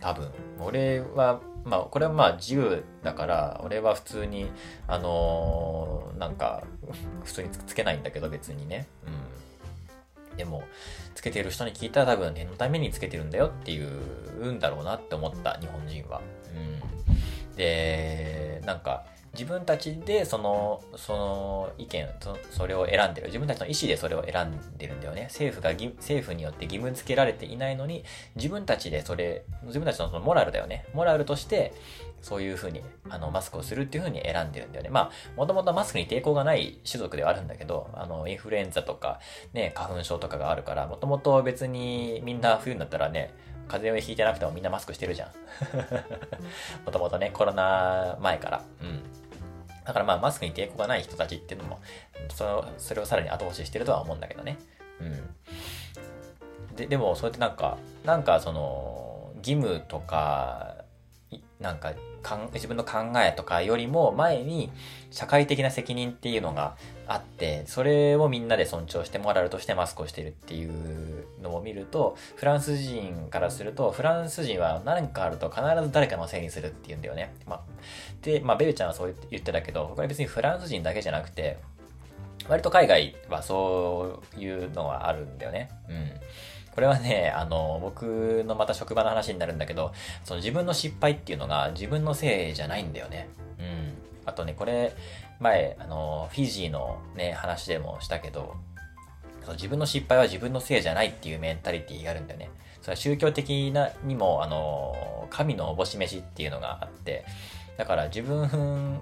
[0.00, 0.30] 多分。
[0.60, 4.50] 俺は、まあこれはまあ自由だから、俺は普通に、
[4.86, 6.64] あのー、なんか、
[7.24, 8.86] 普通につけないんだけど別にね。
[9.06, 9.41] うん。
[10.36, 10.64] でも、
[11.14, 16.20] つけてる人に聞いたら多分念のためにつけてるんだよっていうんだろうなって思った、日本人は。
[16.54, 17.56] うん。
[17.56, 22.06] で、なんか、自分たちでその、その意見
[22.50, 23.28] そ、れを選んでる。
[23.28, 25.24] 自分たちの意思でそれを選んでるんだよね。
[25.24, 28.04] 政府が、政府によって義務付けられていないのに、
[28.36, 30.84] 自分たちでそれ、自分たちのそのモラルだよね。
[30.92, 31.72] モラルとして、
[32.20, 34.90] そういうふうに、あの、マスクをするっていうふうに選んでるんだよね。
[34.90, 39.18] まあ、もともとマスクに抵抗がない種族ではあるんだけど、あの、インフルエンザとか、
[39.54, 43.34] ね、花粉症とかがあるから、もともと別にみんな冬になったらね、
[43.68, 45.30] 風邪をひいてなくてもみんなマスクしてるじゃん。
[46.84, 48.62] もともとね、コロナ前から。
[48.82, 49.21] うん。
[49.84, 51.80] だからまあマスクに抵抗がない人たちっていうのも、
[52.34, 54.58] そのそれをさらに後押ししてるとは思うんだけどね。
[55.00, 56.76] うん。
[56.76, 60.76] で、でもそうやってなんか、なんかその、義務とか、
[61.60, 64.70] なんかかん、自分の考えとかよりも前に
[65.10, 66.76] 社会的な責任っていうのが
[67.06, 77.34] あって、それをみんなで尊重してモラルとしてマスクをしてるっていうのを見ると、フランス人からすると、フランス人は何かあると必ず誰かのせいにするっていうんだよね。
[77.46, 77.60] まあ、
[78.22, 81.58] で、まあ、ベルちゃんはそう言ってたけど、これ別にフランス人だけじゃなくて、
[82.48, 85.70] 割と海外はそういうのはあるんだよね。
[85.88, 86.12] うん。
[86.74, 89.92] これはね、あの、僕のまた職場の話になるんだけど、
[90.24, 93.28] その自分の失敗っていうのが自分のせいじゃないんだよね。
[93.58, 93.94] うん。
[94.24, 94.94] あとね、これ、
[95.38, 98.54] 前、あの、フィジーのね、話でもしたけど、
[99.50, 102.50] 自分の失敗は自分のせいじゃないっていうメンタリティがあるんだよね。
[102.80, 107.24] それは宗教的なにも、あの、神のおぼし飯っていうのがあって、
[107.76, 109.00] だから自分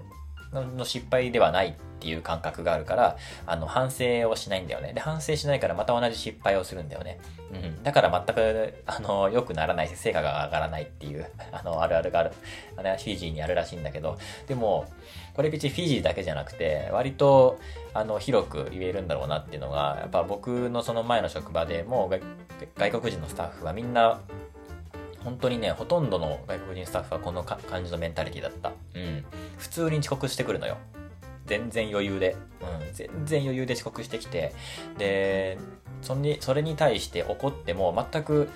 [0.51, 4.91] の失敗ではないっていう感覚があるから、あの、反省をしないんだよね。
[4.93, 7.19] で、反省しないからまた同じ失敗をするんだよね。
[7.53, 7.83] うん。
[7.83, 12.31] だから全く、あの、良くならないし、成果が上がらないっていう、 あの、あるあるがある。
[12.75, 14.17] あれはフィジーにあるらしいんだけど、
[14.47, 14.85] でも、
[15.35, 17.59] これ別にフィジーだけじゃなくて、割と、
[17.93, 22.11] あの、広く言えるんだろうなっていうのが、やっぱ僕のその前の職場でも
[22.77, 24.19] 外国人のスタッフはみんな
[25.23, 28.71] 本当にね、ほとんどの外国人スタッフはこの感じのメンタリティだった。
[28.95, 29.23] うん。
[29.57, 30.77] 普通に遅刻してくるのよ。
[31.45, 32.35] 全然余裕で。
[32.61, 32.93] うん。
[32.93, 34.53] 全然余裕で遅刻してきて。
[34.97, 35.57] で、
[36.01, 38.49] それに、それに対して怒っても全く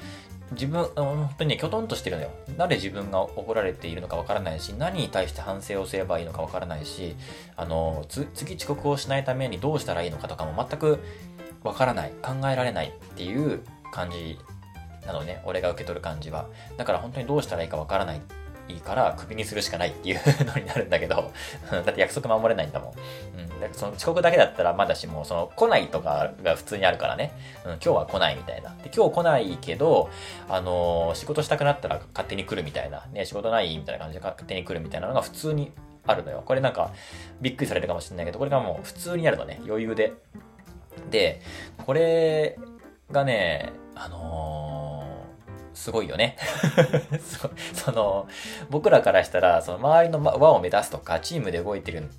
[0.52, 2.30] 自分、本当にね、きょとんとしてるのよ。
[2.58, 7.16] なぜ自分が怒られているのかわからないし、何に対して反省をすればいいのかわからないし、
[7.56, 11.00] あの、次遅刻をしないためにどうしたらいいのかとかも全く
[11.64, 13.62] わからない、考えられないっていう
[13.92, 14.38] 感じ
[15.06, 16.48] なのね、俺が受け取る感じは。
[16.78, 18.22] だから本当にどうしたらいいかわからない
[18.68, 21.32] いいからクビにするしかないっていう のになるんだけど
[21.72, 23.40] だって約束守れないんだもん。
[23.40, 23.48] うん。
[23.48, 27.32] だからその遅刻だけだったらまだしも、その来ないとかが普通にあるからね。
[27.64, 28.70] うん、今日は来ないみたいな。
[28.84, 30.10] で、今日来ないけど、
[30.50, 33.06] あのー、仕事したくなったら勝手に来るみたいな。
[33.12, 35.72] ね、仕事ないみたいな感じで勝手に来るみたいなのが普通に
[36.08, 36.42] あるのよ。
[36.46, 36.92] これなんか、
[37.42, 39.62] びっくりされるかもしれないけど、これがもう普通にあるのね。
[39.66, 40.14] 余裕で。
[41.12, 41.42] で、
[41.86, 42.58] これ
[43.12, 44.95] がね、あのー
[45.76, 46.38] すごいよね
[47.74, 48.28] その、
[48.70, 52.10] 僕らからしたら、その周りの輪を目指すとか、チームで動いてる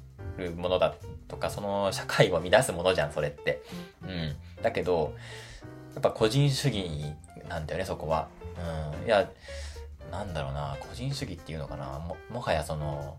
[0.57, 0.95] ものだ
[1.27, 3.63] とか、その社会を乱すものじゃん、それって。
[4.03, 4.37] うん。
[4.63, 5.15] だけど、
[5.95, 7.15] やっぱ個人主義
[7.49, 8.29] なんだよね、そこは。
[9.01, 9.07] うん。
[9.07, 9.29] いや、
[10.11, 11.99] なんだろうな、個人主義っていうのかな。
[11.99, 13.17] も、もはやその、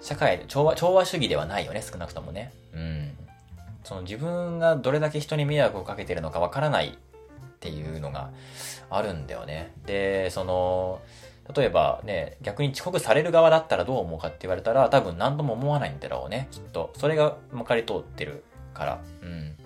[0.00, 2.52] 社会、調和、調和主義ではないよね、少なくともね。
[2.74, 3.16] うん。
[3.84, 8.30] その自分がどれだけ人に迷惑をかけてるのかわからないっていうのが
[8.90, 9.72] あるんだよね。
[9.86, 11.00] で、その、
[11.54, 16.92] 例えばね、逆に遅刻される側だったらどう思うかって言われたら、多分何とも思わないんだろうね、きっと。
[16.96, 19.00] それがまかり通ってるから。
[19.22, 19.56] うん。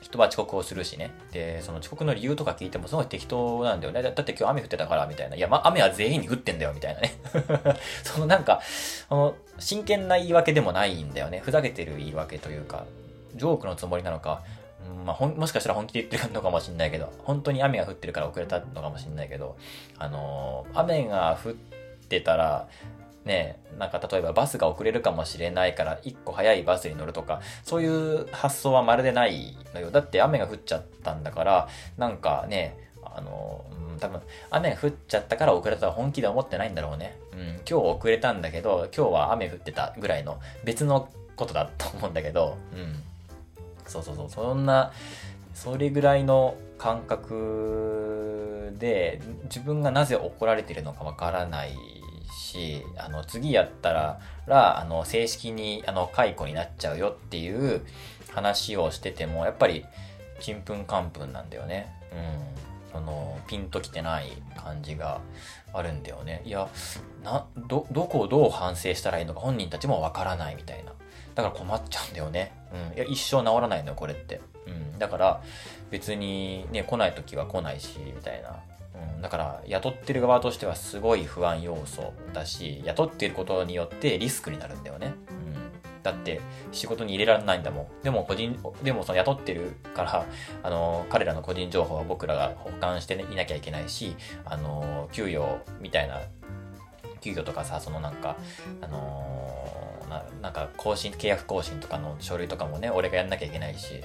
[0.00, 1.10] 人は遅刻をするしね。
[1.30, 4.02] で、その遅刻の理由とか聞いてもすごい適当なんだよね。
[4.02, 5.36] だって今日雨降ってたから、みたいな。
[5.36, 7.18] いや、ま、雨は全員に降ってんだよ、みたいなね。
[8.02, 8.60] そのなんか、
[9.10, 11.40] あの、真剣な言い訳でもないんだよね。
[11.40, 12.86] ふざけてる言い訳というか、
[13.34, 14.42] ジョークのつもりなのか、
[15.04, 19.56] まあ、ほん、もしかしたら本気で言ってるのかもしれないけど、本当に雨が降ってるから遅れたのかもしれないけど、
[19.98, 21.52] あのー、雨が降っ
[22.08, 22.68] てたら、
[23.24, 29.90] ね、なんか例えばバスが遅れるかもしれないから一個早いバスに乗るとか、そういう発想はまるでないのよ。
[29.90, 34.20] だって雨が降っちゃったんだから、なんかね、あの、うん、多分、
[34.50, 37.18] 雨降っちゃったから遅れたとは本気で思ってないんだろうね。
[37.32, 43.02] うん、今日遅れたんだけど、今日は雨降ってたぐらいの別のことだと思うんだけど、うん。
[43.90, 44.92] そうそうそう、そんな、
[45.52, 51.72] それぐらいの感覚で、自分がなぜ怒られてるのかわからない
[52.32, 57.82] し、あの、次やったら、ら、あの、正式に、あの、解雇になっちゃうよっていう
[58.32, 59.84] 話をしてても、やっぱり、
[60.40, 61.92] ちんぷんかんぷんなんだよね。
[62.12, 62.92] うん。
[62.92, 65.20] その、ピンときてない感じが
[65.72, 66.42] あるんだよね。
[66.44, 66.68] いや、
[67.22, 70.92] な、ど、どこをどう反省したらいいのか本人たちもわからないみたいな。
[71.42, 72.52] だから困っちゃうんだよね。
[72.72, 72.96] うん。
[72.96, 74.40] いや、一生治らないのよ、これって。
[74.66, 74.98] うん。
[74.98, 75.42] だから、
[75.90, 78.60] 別にね、来ない時は来ないし、みたいな。
[79.14, 79.22] うん。
[79.22, 85.14] だから、雇ってる側としてはすごい不安要素だし、雇っていることによってリスクになるんだよね。
[85.30, 86.02] うん。
[86.02, 86.40] だって、
[86.72, 88.02] 仕事に入れられないんだもん。
[88.02, 90.26] でも、個人、でもその雇ってるから、
[90.62, 96.20] あの、彼らの個人情報は僕らが保管して、ね、いなきゃいけないし、あの、給与みたいな、
[97.20, 98.36] 給与とかさ、そのなんか、
[98.80, 104.02] あのななんか更新、契約更新とかの書類とかもね、俺がやんなきゃいけないし、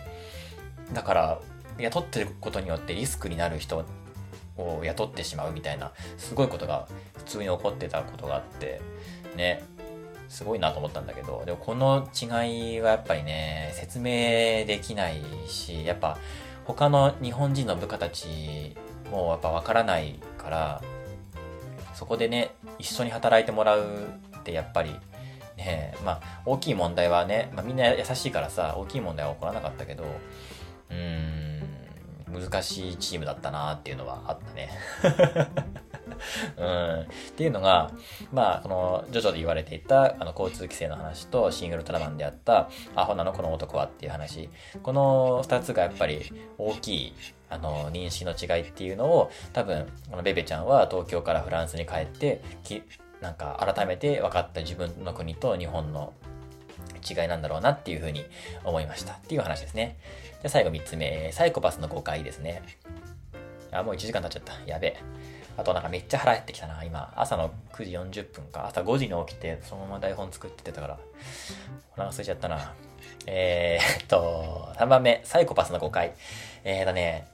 [0.94, 1.40] だから、
[1.78, 3.86] 雇ってることによってリスクになる人
[4.58, 6.88] を雇ってしまうみたいな、すごいことが
[7.18, 8.80] 普通に起こってたことがあって、
[9.36, 9.64] ね、
[10.30, 16.18] すごいなと思ったんだけど、でもこの違いはやっぱりね、説明できないし、やっぱ
[16.66, 18.76] 他の日本人の部下たち
[19.12, 20.82] もやっぱわからないから、
[21.94, 24.96] そこでね、一緒に働いてもらうってやっぱり
[25.58, 34.70] ね、まあ大きい問題はね、まあみんな優しいからさ、大きい問題は起こらなかったけど、うーん、難しいチームだったなっていうのはあったね。
[36.58, 37.02] うん。
[37.02, 37.92] っていうのが、
[38.32, 44.50] まあ、この、ジョジョで言われていた、あの、交通規制の話と、シングルトラマンであった、アホなのこの男はっていう話。
[44.84, 47.14] この二つがやっぱり大きい、
[47.50, 52.42] あの、認識の違いっていうのを、多分、このベベちゃんは東京からフランスに帰って、
[53.22, 56.14] なんか改めて分かった自分の国と日本の
[57.08, 58.26] 違いなんだろうなっていうふうに
[58.64, 59.98] 思いましたっていう話ですね。
[60.42, 62.64] で、最後3つ目、サイコパスの誤解ですね。
[63.72, 64.54] あ、もう1時間経っちゃった。
[64.70, 64.98] やべえ。
[65.58, 66.84] あとなんかめっちゃ腹減ってきたな。
[66.84, 68.68] 今、朝の9時40分か。
[68.68, 71.00] 朝5時に起きて、そのまま台本作ってたから、
[71.94, 72.74] お腹空いちゃったな。
[73.28, 76.14] えー、っと、3番目、サイコパスの誤解。
[76.64, 77.28] えーっとね、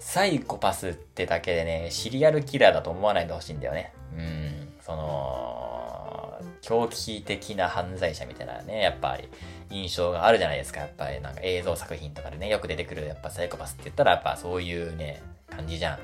[0.00, 3.92] サイコパスってだけでね、シリアルキラーだと思わないでほしいんだよね。
[4.16, 9.28] うん、その、狂気的な犯罪者みたいなね、やっぱり
[9.70, 10.80] 印象があるじゃないですか。
[10.80, 15.98] やっぱりなんか映像作品とかでね、よく出てくるやっぱサイコパスって言ったらやっぱそういうね、感じじゃん。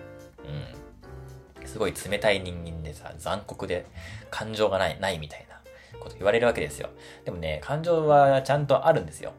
[1.60, 1.66] うん。
[1.66, 3.86] すごい冷たい人間でさ、残酷で
[4.30, 5.60] 感情がない、ないみたいな
[6.00, 6.90] こと言われるわけですよ。
[7.24, 9.32] でもね、感情はちゃんとあるんですよ。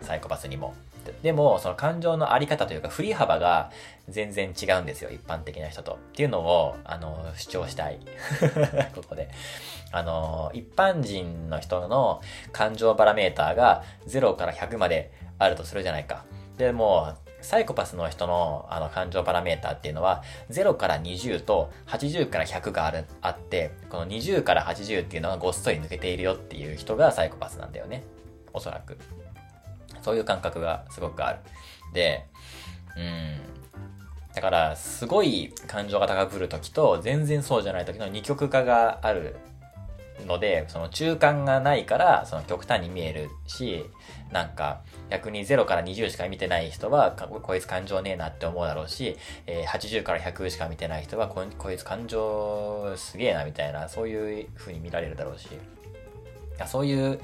[0.00, 0.74] サイコパスにも。
[1.22, 3.70] でも、その感情のあり方というか、振り幅が
[4.08, 5.10] 全然違うんですよ。
[5.10, 5.92] 一般的な人と。
[5.92, 8.00] っていうのを、あの、主張したい。
[8.94, 9.28] ここで。
[9.92, 12.20] あの、一般人の人の
[12.52, 16.24] 感情パラメーターが0から100まであるとするじゃないか。
[16.56, 28.02] でも、サイコパスの人のあの感情パラメーターっていうのは0から20と80から100がある、あって、この20から80っていうのがごっそり抜けているよっていう人がサイコパスなんだよね。
[28.54, 28.96] おそらく。
[30.04, 31.38] そういう感覚がすごくある。
[31.94, 32.26] で、
[32.96, 33.40] うん。
[34.34, 39.36] だから、すごい感情が高ぶるときと、全然そうじゃないときの二極化がある
[40.26, 43.84] ので、その中間がないから、その極端に見えるし、
[44.30, 55.48] なんか、逆に0から20しか見てない人は、こいつ感情ねえなって思うだろうし、えー80から100しか見てない人はこ、こいつ感情すげえなみたいな、そういう風に見られるだろうし、
[56.66, 57.20] そういう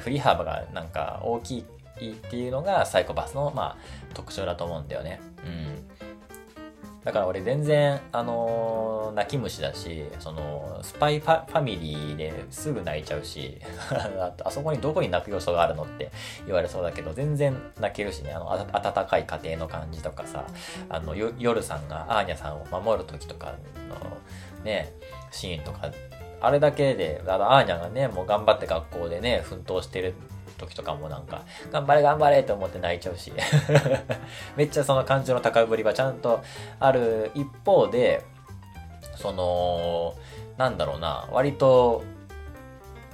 [0.00, 1.64] 振り幅がなんか大きい
[2.00, 5.20] いっていうのがサイコパスの、まあ、特徴だと思うんだよね。
[5.44, 5.88] うん。
[7.04, 13.60] だから俺全然、あのー泣き虫だし、その、スパイファファミリーですぐ泣いちゃうし、
[14.44, 16.10] あそこにどこに泣く要素があるのって
[16.46, 20.44] 言われそうだけど、全然泣けるしね、あの、温かい家庭の感じとかさ、
[20.88, 23.54] あの、夜さんがアーニャさんを守る時とかの、
[24.64, 24.92] ね、
[25.30, 25.90] シーンとか、
[26.40, 30.14] あれだけで、あの、アーニャがね、もう頑張って学校でね、奮闘してる
[30.56, 31.42] 時とかもなんか、
[31.72, 33.32] 頑張れ頑張れと思って泣いちゃうし、
[34.56, 36.42] めっちゃその感情の高ぶりはちゃんと
[36.80, 38.24] ある一方で、
[39.16, 40.14] その、
[40.56, 42.02] なんだろうな、割と、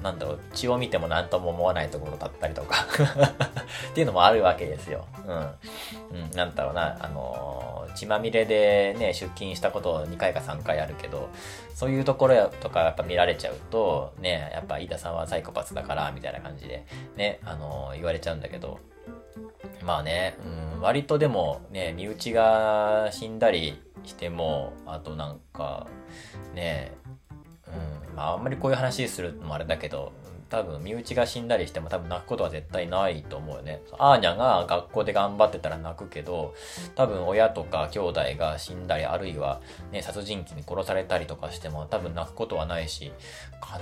[0.02, 2.86] なんだろう、血を見ても何とも思わないところだったりとか
[3.90, 5.06] っていうのもあるわけですよ。
[5.26, 5.36] うん。
[5.36, 11.28] うん、なんだろうな、あのー血まみれでね、出勤したことを2回か3回あるけど、
[11.74, 16.86] そういうところとかやっぱ見られちゃうと、ね、やっぱ飯田さんはサイコパスだから、みたいな感じで、
[17.16, 18.78] ね、あのー言われちゃうんだけど、
[19.84, 20.36] まあね、
[20.76, 25.86] うん、割とでもね、身内が死んだりしても、あとなんか、
[26.54, 26.92] ね、
[28.20, 30.12] まああんまりこういう話するのもあれだけど、
[30.50, 33.80] 多分身内が死んだりしても多分泣くことは絶対ないと思うよね。
[33.98, 36.54] アーニャが学校で頑張ってたら泣くけど、
[36.96, 43.10] 多分親とか兄弟が死んだり、あるいはね、殺人鬼に殺されたりとかしても多分泣くことはないし、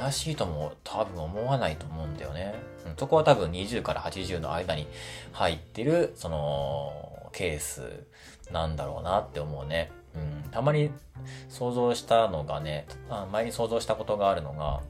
[0.00, 2.54] 悲しいとも多分思わないと思うんだよね。
[2.86, 4.86] うん、そこは多分20から80の間に
[5.32, 8.04] 入ってる、その、ケース
[8.52, 9.90] なんだろうなって思うね。
[10.44, 10.90] うん、たまに
[11.48, 12.86] 想像したのがね、
[13.32, 14.80] 前に想像したことがあるのが、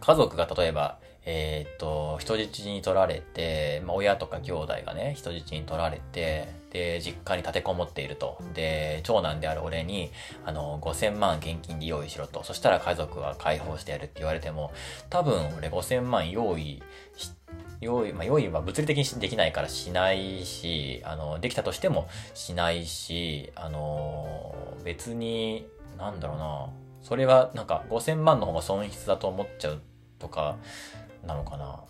[0.00, 0.98] 家族が例えば、
[1.28, 8.38] えー、っと、人質に取られて、まあ、親とか兄弟がね、人質に取られて、で、実家に立てこもっていると。
[8.54, 10.12] で、長男である俺に、
[10.44, 12.44] あの、5000万現金で用意しろと。
[12.44, 14.72] そしたら家族は解放してやるって言われても、
[15.10, 16.80] 多分俺5000万用意
[17.16, 17.32] し
[17.80, 24.54] 用意、まあ、用意は物理的にできないからしないし、あの、できたとしてもしないし、あの、
[24.84, 25.66] 別に、
[25.98, 26.68] なんだろうな、
[27.02, 29.80] それはなんか5000万の方が損失だと思っちゃう
[30.18, 30.56] とか、
[31.26, 31.80] なのかな。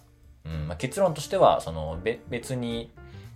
[0.44, 2.90] うん、まあ、結論としては、その、べ、別に、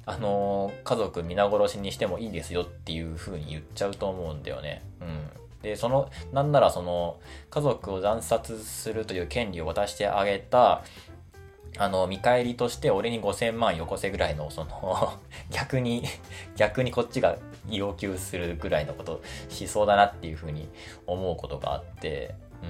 [0.06, 4.82] あの、家族皆殺しにしてもいいですよっていう風に言っちゃうと思うんだよね。
[5.00, 5.30] うん。
[5.62, 7.20] で、その、なんならその、
[7.50, 10.82] 家族を惨殺するという権利を渡してあげた、
[11.78, 15.18] あの、見返りとして俺に5000万よこせぐらいの、その
[15.50, 16.04] 逆に、
[16.56, 17.36] 逆にこっちが
[17.68, 20.68] 要求するぐらいのことしそうだなっていうふうに
[21.06, 22.66] 思うことがあって、う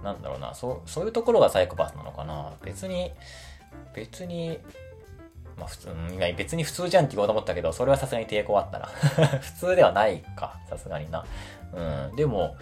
[0.00, 2.52] ん、なんだろうな、そう、そういうところがサイコパスなのかな。
[2.62, 3.12] 別に、
[3.94, 4.58] 別に、
[5.56, 5.88] まあ普通、
[6.36, 8.86] 別に普通じゃんって言おうと思ったけど、それはさすがに抵抗あったな。
[9.40, 11.24] 普通ではないか、さすがにな。
[11.72, 12.56] うん、でも、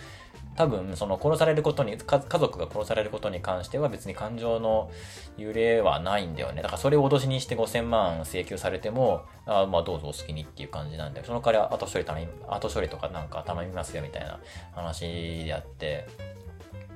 [0.57, 4.91] 多分、その殺されることに、家族が殺されることに関しては別に感情の
[5.37, 6.63] 揺れはないんだよね。
[6.63, 11.27] だからそれを脅しにして5000万請求されても、あまあどうぞお好きにっていう感じなんだよ。
[11.27, 14.39] その代わり後処理頼み、後処理とかなんか頼みますよみたいな
[14.73, 16.07] 話であって、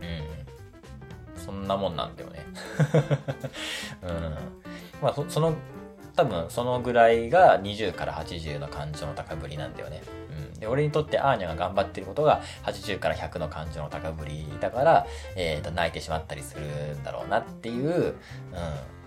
[0.01, 1.41] うん。
[1.41, 2.47] そんなもんなんだよね。
[4.03, 4.37] うん。
[5.03, 5.55] まあそ、その、
[6.15, 10.03] 多分そのぐらいが20から80の感情の高ぶりなんだよね。
[10.59, 15.07] で、俺にとってアーニャが頑張ってることが80から100の感情の高ぶりだから、
[15.37, 18.15] えっ、ー、と、泣いてしまったりするんだろうなっていう、うん、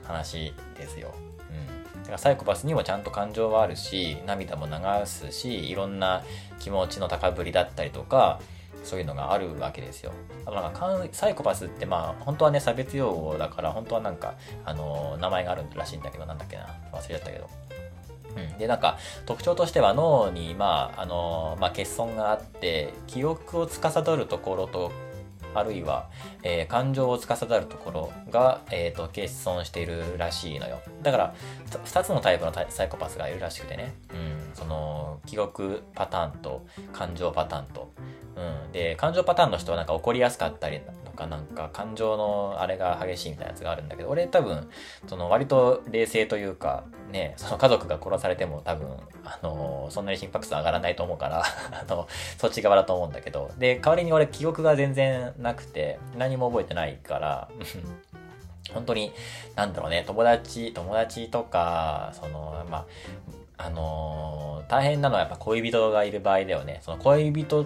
[0.03, 1.13] 話ですよ。
[1.49, 2.01] うん。
[2.01, 4.73] だからサイコパスにもちゃんと感情はあるし、涙も流
[5.05, 6.23] すし、いろんな
[6.59, 8.39] 気持ちの高ぶりだったりとか、
[8.83, 10.11] そういうのがあるわけですよ。
[10.45, 14.35] だからなんサイコパスってまあ本当はね差別用語だから本当はなんか
[14.65, 17.49] あの名前があるらしいんだけどなんだっけな忘れちゃったけど
[18.35, 24.91] うん、で、なんか、特徴としては脳に、まあ、あの、まあ、欠損があって、記憶を司るところと、
[25.53, 26.09] あるいは、
[26.43, 30.81] えー、感情を司るところが、え、ー、と、欠損しているらしいのよ。
[31.03, 31.35] だから、
[31.85, 33.93] 2つのタイプのサイコパスがいるらしくてね。
[34.11, 34.40] うん。
[34.53, 37.91] その、記憶パターンと、感情パターンと。
[38.35, 38.71] うん。
[38.71, 44.69] で、感情パターンの人はなんか怒りやすかったりとか、なんか感情のあれが激しいみたいなやつがあるんだけど、俺多分、
[45.07, 57.49] その割と冷静というか、ね、その家族が殺されても多分、あの、そんなに心拍数上がらないと思うから、 あの、そっち側だと思うんだけど、で、代わりに俺記憶が全然なくて、何も覚えてないから、
[58.73, 59.11] 本当に、
[59.55, 62.85] なんだろうね、友達、友達とか、その、まあ、
[63.63, 66.79] あのー、大変なのはやっぱ恋人がいる場合だよね。
[66.81, 67.65] その恋人っ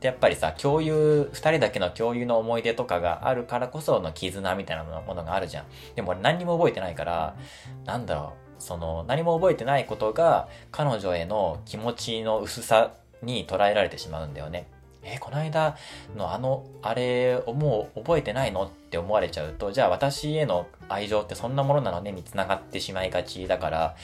[0.00, 5.64] てやっぱりさ、共有、二人だけの共有の思い出とかがあるからこその絆みたいなものがあるじゃん。
[5.94, 7.36] でも俺何にも覚えてないから、
[7.84, 12.92] なんだろう、その何も覚えてないことが彼女への気持ちの薄さ
[13.22, 14.66] に捉えられてしまうんだよね。
[15.04, 15.76] えこの間
[16.16, 23.96] のあの、あれをもう覚えてないのって思われちゃうと、じゃあ私への愛情ってそんなものなのねに繋がってしまいがちだから、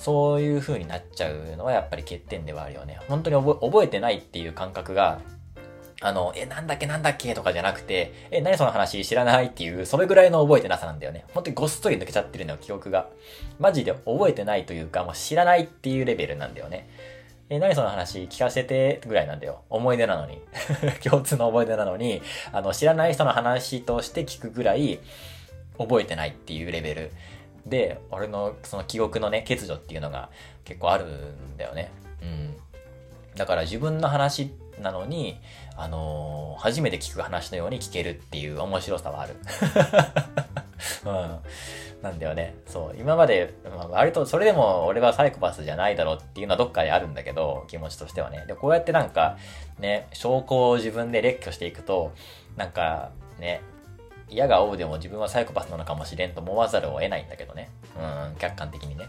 [0.00, 2.98] そういう風になっちゃうのはやっぱり欠点ではあるよね。
[3.06, 5.20] 本当に覚えてないっていう感覚が
[6.00, 11.26] あの、え、なんだっけなんだっけとかじゃなくて、え、何その話知らないっていう、それぐらいの覚えてなさなんだよね。
[11.34, 13.08] 本当にごっそり抜けちゃってるのよ、記憶が。
[13.58, 16.88] マジで覚えてないというか、もう知らないっていうレベルなんだよね。
[17.50, 19.60] え、何その話聞かせてぐらいなんだよ。
[19.68, 20.40] 思い出なのに。
[21.04, 25.00] 共通の思い出なのに、あの、知らない人の話として聞くぐらい、
[25.76, 27.10] 覚えてないっていうレベル
[27.66, 30.30] で、俺のその記憶のね、欠如っていうのが
[30.64, 31.90] 結構あるんだよね。
[32.22, 32.56] うん。
[33.36, 35.40] だから自分の話なのに、
[35.76, 39.36] あのー、初めて聞く話のように聞けるっていう面白さはある。
[41.04, 41.38] うん。
[42.02, 42.54] なんだよね。
[42.66, 42.96] そう。
[42.98, 48.44] 今まで、まあ、割とそれでも俺はサイコパスじゃないだろうっていうのはどっかであるんだけど、気持ちとしてはね。
[48.46, 49.36] で、こうやってなんか、
[49.78, 52.12] ね、証拠を自分で列挙していくと、
[52.56, 53.60] なんか、ね、
[54.30, 57.70] 嫌がおうでも自分はサイコパスなのかもしれんと思わざるを得ないんだけどね。
[57.96, 59.08] うん、客観的にね。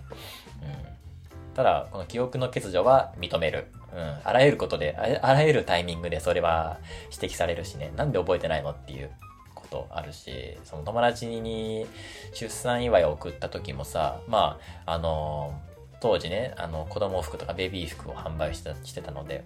[0.62, 1.54] うん。
[1.54, 3.68] ただ、この記憶の欠如は認める。
[3.94, 4.18] うん。
[4.24, 6.78] あらゆることで、あらゆるタイミングでそれは
[7.12, 7.92] 指摘されるしね。
[7.96, 9.12] なんで覚えてないのっていう
[9.54, 11.86] ことあるし、その友達に
[12.34, 15.60] 出産祝いを送った時もさ、まあ、あの、
[16.00, 19.44] 当時ね、あの、子供服とかベビー服を販売してたので、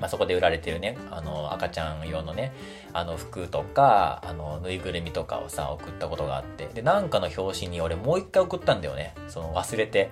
[0.00, 2.52] まあ、そこで売られてるね、あの、赤ちゃん用のね、
[2.92, 9.14] あの、服とか、あの、ぬいぐるみとかをさ、送ったことがあって、で、なんかの表紙に俺もう一回送ったんだよね。
[9.28, 10.10] その、忘れて。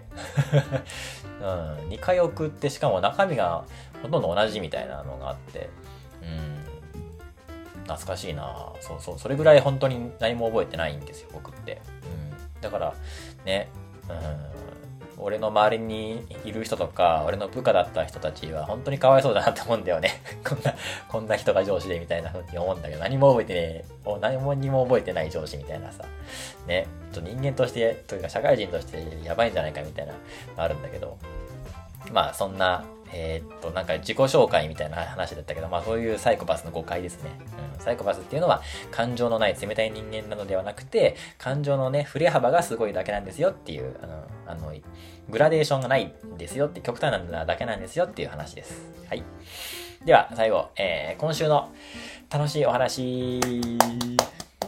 [1.40, 1.44] うん、
[1.90, 3.64] 2回送って、しかも中身が
[4.02, 5.68] ほとんど同じみたいなのがあって、
[6.22, 8.72] うん、懐かしいな。
[8.80, 11.80] そうそう、それぐらい本当に何も覚えてないんですよ、僕って。
[12.54, 12.94] うん、だから、
[13.44, 13.68] ね、
[14.08, 14.65] うん、
[15.18, 20.20] 俺の周りにいる人とか、俺の部下だった人たちは本当にかわいそうだなって思うんだよね。
[20.46, 20.74] こんな、
[21.08, 23.60] こんな人が上司でみたいな風に思うんだけど、何も覚えてね
[24.06, 26.04] え、何もにも覚えてない上司みたいなさ、
[26.66, 30.12] ね、ちょっと人間として、というか社会人としてやばいんじゃないかみたいな、
[30.56, 31.16] あるんだけど、
[32.12, 37.30] まあそんなえー、っと、なんか自己紹介みたいな話だったけど、まあそういうサイコパスの誤解ですね。
[37.74, 44.74] うん、サイコパスっていうのは感情のない冷たい人間なのではなくて、感情のね、振れ幅がすごいだけなんですよっていう、あの、あの
[45.28, 48.88] グラデーションがないんですよって、極端なだけなんですよっていう話です。
[49.08, 49.22] はい。
[50.04, 51.72] では、最後、えー、今週の
[52.30, 53.40] 楽しいお話。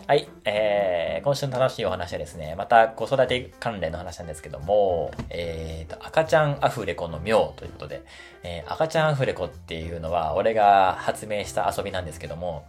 [0.09, 8.03] はい、えー、今週の楽しいお話はですね、また子育て関連の話なんですけども、えーと、赤ちゃんアフレコの妙ということで、
[8.43, 12.67] えー、赤ちゃんアフレコっていうのは、俺が発明した遊びなんですけども、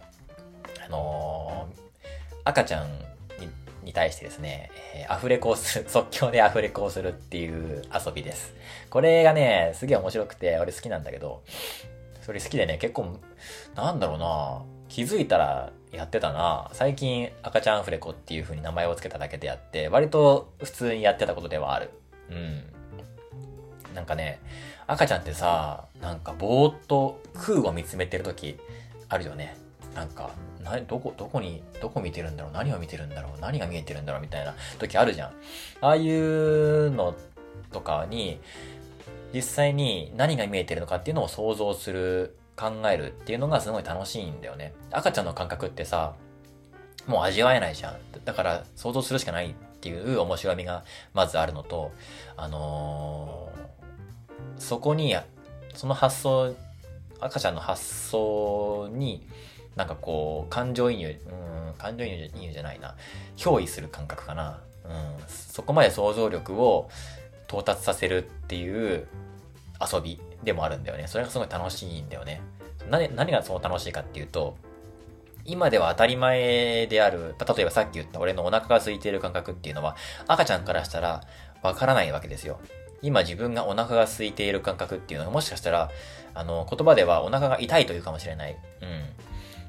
[0.86, 1.80] あのー、
[2.44, 2.90] 赤ちゃん
[3.86, 8.52] に対してですね、えー、アフレコをする、 即興でアフレコをするっていう遊びです。
[8.90, 11.42] これがね、すげえ面白くて、俺好きなんだけど、
[12.20, 13.18] それ好きでね、結構、
[13.74, 21.90] なんだろうな気づいたらやってたな最近赤ちゃんアフレコっていう風に名前を付けただけでやって、割と普通にやってたことではある。
[22.30, 22.62] うん。
[23.94, 24.38] なんかね、
[24.86, 28.58] 赤ちゃんってさ、なんかぼーっと空を見つめてる時
[29.08, 29.56] あるよね。
[29.94, 30.30] なんか、
[30.62, 32.52] な、どこ、どこに、どこ見てるんだろう？
[32.52, 33.40] 何を見てるんだろう？
[33.40, 34.22] 何が見えてるんだろう？
[34.22, 35.30] みたいな時あるじゃん。
[35.80, 37.16] ああいうの
[37.72, 38.38] とかに、
[39.34, 44.74] 実際に何が見えてるのかっていうのを想像する考えるっていうのがすごい楽しいんだよね。
[44.90, 46.14] 赤ちゃんの感覚ってさ、
[47.06, 47.96] もう味わえないじゃん。
[48.26, 50.84] だから想像するしかないっていう面白みが
[51.14, 51.90] まずあるのと、
[52.36, 55.16] あのー、そこに、
[55.74, 56.54] その発想、
[57.18, 59.26] 赤ちゃんの発想に、
[59.74, 62.94] なんかこう、感情移入、うん、感情移入じゃないな。
[63.36, 64.60] 憑依する感覚かな。
[64.84, 64.92] うん、
[65.28, 66.90] そこまで想像力を
[67.48, 69.06] 到達させるっていう
[69.80, 71.06] 遊びでもあるんだよね。
[71.06, 72.40] それがすごい楽しいんだよね。
[72.88, 74.56] 何何がその楽しいかっていうと、
[75.44, 81.22] 今では当たり前である、例えばさっき言った俺のお腹が空いている感覚っていうのは、赤ちゃんからしたら
[81.62, 82.60] わからないわけですよ。
[83.02, 85.90] 今自分がお腹が空いている感覚っていうのはもしかしたら、
[86.34, 88.56] あの、言葉ではお腹が痛いというかもしれない。
[88.82, 89.04] うん。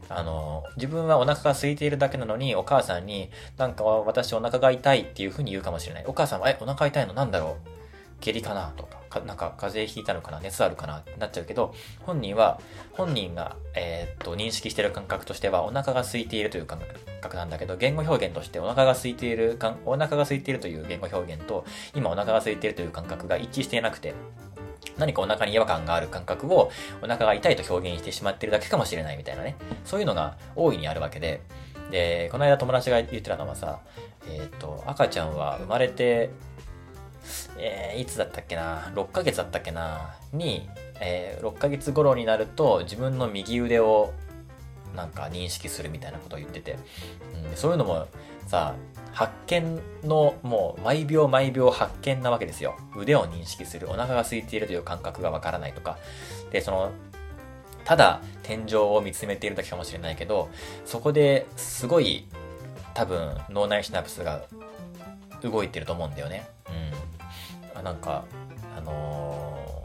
[0.09, 6.05] あの、自分はお腹が空いているだけなのに、お母さんに、なんか私お腹が痛いっていう風に言うかもしれない。
[6.05, 7.69] お母さんは、え、お腹痛いのなんだろう？
[8.19, 8.73] 下痢かな？
[8.75, 9.00] とか。
[9.11, 12.59] かなんか風邪ひいたのかな熱あるかなってなっちゃうけど、本人は、
[12.93, 16.79] 本人が、えー、っと、認識してる感覚としては、お腹が空いているという感
[17.21, 24.15] 覚なんだけど、言語表現としてお腹が空いている、お腹が空いているという言語表現と、今お腹が空いているという感覚が一致していなくて、
[24.97, 29.55] 何かお腹に違和感がある感覚をお腹が痛いと表現してしまってるだけかもしれないみたいなね。
[29.85, 31.41] そういうのが大いにあるわけで、
[31.91, 33.79] で、この間友達が言ってたのはさ、
[34.27, 36.29] えっ、ー、と、赤ちゃんは生まれて
[37.57, 44.13] えー、いつだったっけな、6ヶ月だったっけな、に、えー、6ヶ月頃になると自分の右腕を
[44.95, 46.77] なんか認識するみたいなことを言ってて、
[47.49, 48.07] うん、そういうのも
[48.47, 48.75] さ、
[49.13, 52.75] 発見のもう毎秒毎秒発見なわけですよ。
[52.95, 53.89] 腕を認識する。
[53.89, 55.97] お腹が空いているという感覚がわからないとか。
[56.51, 56.91] で、その、
[57.83, 60.49] ただ天井を見つめているだけかもしれないけど、
[60.85, 62.27] そこですごい
[62.93, 64.43] 多分脳内シナプスが
[65.41, 66.47] 動いてると思うんだよね。
[66.69, 67.10] うん。
[67.81, 68.25] なんか、
[68.77, 69.83] あの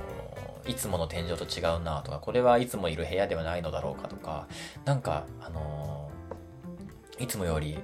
[0.65, 4.47] ー、いつもの天井と違うなとか、これはいつもいる部屋ではないのだろうかとか、
[4.85, 7.79] なんか、あのー、いつもより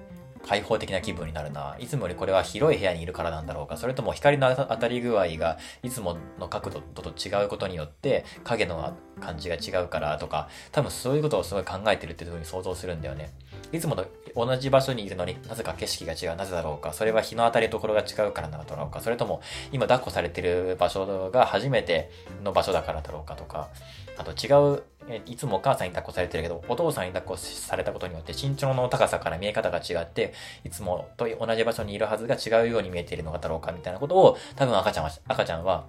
[0.47, 1.77] 開放的な気分になるな。
[1.78, 3.77] いつもよりこれは広い部屋にいるからなんだろうか。
[3.77, 13.31] それとも光の当たり具合がいつもの角度と違うことによって影の感じが違うからとか、多分そういうことをすごい考えてるっていうふうに想像するんだよね。
[13.73, 16.36] いつもと同じ場所にいるのになぜか景色が違う。
[16.36, 16.93] なぜだろうか。
[16.93, 19.01] それは日の当たりところが違うからなんだろうか。
[19.01, 19.40] それとも
[19.70, 22.10] 今抱っこされてる場所が初めて
[22.43, 23.69] の場所だからだろうかとか。
[24.16, 24.82] あと違う、
[25.26, 30.32] いつもお母さんに抱っこされてるけど、お父さんに抱っこされたことによって身長の高さから見え方が違って、
[30.64, 35.86] いつもと同じ場所にいるはずが違うように見えているのだろうかみたいなことを、多分赤ちゃんは、赤ちゃんは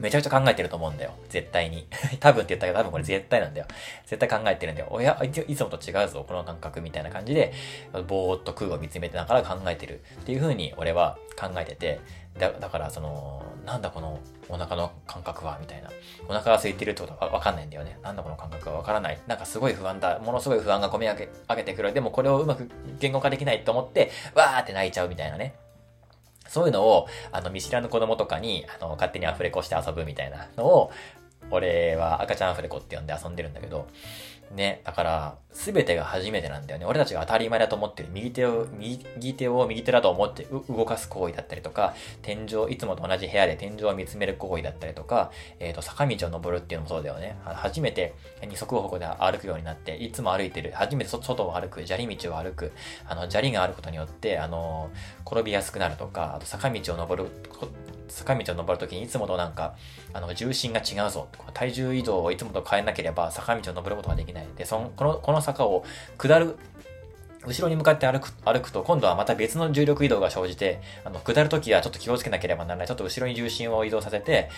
[0.00, 1.12] めちゃくちゃ考えてると思うんだよ。
[1.28, 1.86] 絶対に。
[2.20, 3.66] 多分って言ったけど多分これ絶対なんだよ。
[4.06, 4.88] 絶対考えてるんだよ。
[4.90, 7.52] おや、いつもと違うぞ、この感覚みたいな感じで、
[8.06, 12.00] ぼーっと空を見つめてながら考えてるっていう風に俺は考えてて、
[12.38, 15.90] だだからその、なんだこのお腹の感覚はみたいな。
[16.28, 17.98] お腹が空いてるってことはわかんないんだよね。
[18.02, 19.20] なんだこの感覚はわからない。
[19.26, 20.18] なんかすごい不安だ。
[20.20, 21.92] ものすごい不安が込み上げ上げてくる。
[21.92, 25.54] でもこれをうまく言語化できないと思って、わーって泣いちゃうみたいなね。
[26.46, 30.90] そういうのを、あの、見知らぬ子供とかに、あの、勝手にアフレコして遊ぶみたいなのを、
[31.52, 33.86] 俺は赤ちゃんアフレコって呼んで遊んでるんだけど、
[34.50, 36.86] ね、だから、すべてが初めてなんだよね。
[36.86, 47.36] 俺たちが当たり前だと思ってる右手を、右手を右手だと思って動かす行為だったりとか、天井、いつもと同じ部屋で天井を見つめる行為だったりとか、えっ、ー、と、坂道を登るっていうのもそうだよね。
[47.44, 48.14] 初めて
[48.44, 52.72] 二足歩行で歩くようになって、いつも歩いてる、初めて外を歩く、砂利道を歩く、
[53.06, 54.90] あの、砂利があることによって、あの、
[55.24, 57.30] 転びやすくなるとか、あと坂道を登る
[58.10, 59.74] 坂道を登るときにいつもとなんか、
[60.12, 61.28] あの、重心が違うぞ。
[61.54, 64.46] 体重移動をいつもと変えなければ坂道を登ることができない。
[64.56, 65.84] で、その、この、この坂を
[66.18, 66.56] 下る、
[67.46, 72.86] 後ろに向かって歩く、歩くと、今度はまた別の重力移動が生じて、あの、下るときはちょっと気をつけなければならない。
[72.86, 74.50] ちょっと後ろに重心を移動させて、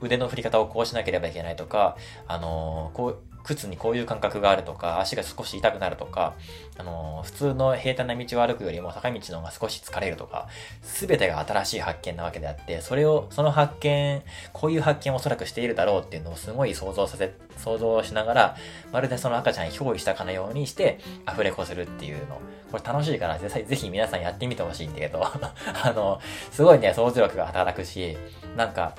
[0.00, 1.96] 腕の振り方をこうしなければいけないとか、
[2.28, 6.34] あのー、こう、靴にこういう感覚があるとか、足が少し痛くなるとか、
[6.76, 10.48] あの、普通の平坦な道を歩くよりも坂道の方が少し疲れるとか、
[10.82, 18.56] すべてが新しい発見なわけであって、それを、その発見、こういう発見をおそらくしているだろうっていうのをすごい想像させ、想像しながら、
[18.92, 22.40] まるでその赤ちゃんに憑依したかのようにして、アフレコするっていうの。
[22.70, 26.20] これ楽しいからぜ、ぜひ皆さんやってみてほしいんだけど、 あの、
[26.52, 28.16] すごいね、想像力が働くし、
[28.56, 28.94] なんか、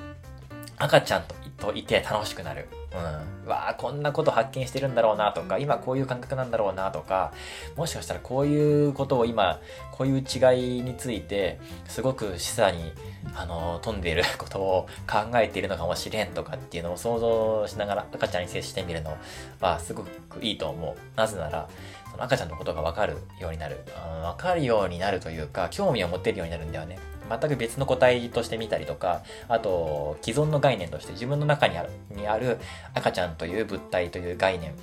[0.78, 1.24] 赤ちゃん
[1.58, 2.68] といて楽しくなる。
[2.92, 3.50] うん。
[3.50, 7.32] わあ、こんなこと発見してるんだろうなとか、今こういう感覚なんだろうなとか、
[7.76, 9.60] もしかしたらこういうことを今、
[9.92, 12.92] こういう違いについて、すごく示唆に、
[13.36, 19.18] あの、飛んでいることを考えているのかもしれんとかっていうのを想像しながら赤ちゃんに接してみるの
[19.60, 20.96] はすごくいいと思う。
[21.16, 21.70] なぜなら、
[22.12, 23.86] その赤ちゃんのことがわかるようになる。
[24.24, 26.98] わかるようになるというか、興味を持てるようになるんだよね。
[27.30, 32.58] 全く別の個体として見たりとか、あと、既存の概念として自分の中にあるにある
[32.94, 34.74] 赤ちゃんという物体という概念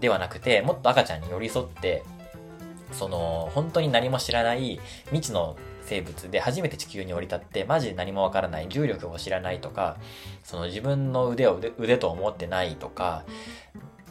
[0.00, 2.02] ではなくて、もっと赤ちゃんに寄り添って、
[2.92, 9.96] その、本当に何も知らない未知の生物で初めて地球に降り立ってマジで何もわからない重力を知らないとか
[10.42, 13.24] その自分の腕を腕と思ってないとか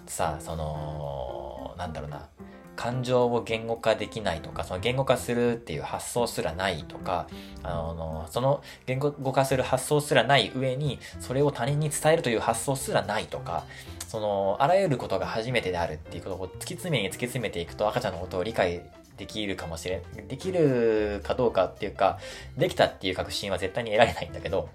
[0.05, 2.27] さあそのなんだろうな
[2.75, 7.27] 感情を言語化できないとか、その言語化するっていう発想すらないとか、
[7.63, 13.65] あの、その言語化する発想すらない上に、それを他人に伝えるという発想すらないとか、
[14.07, 18.81] その、あらゆることが初めてであるっていうことを突き詰めに突き詰めていくと赤ちゃんのことを理解
[19.17, 22.19] できるかもしれん、できるかどうかっていうか、
[22.57, 24.69] できたっていう確信は絶対に得られないんだけど、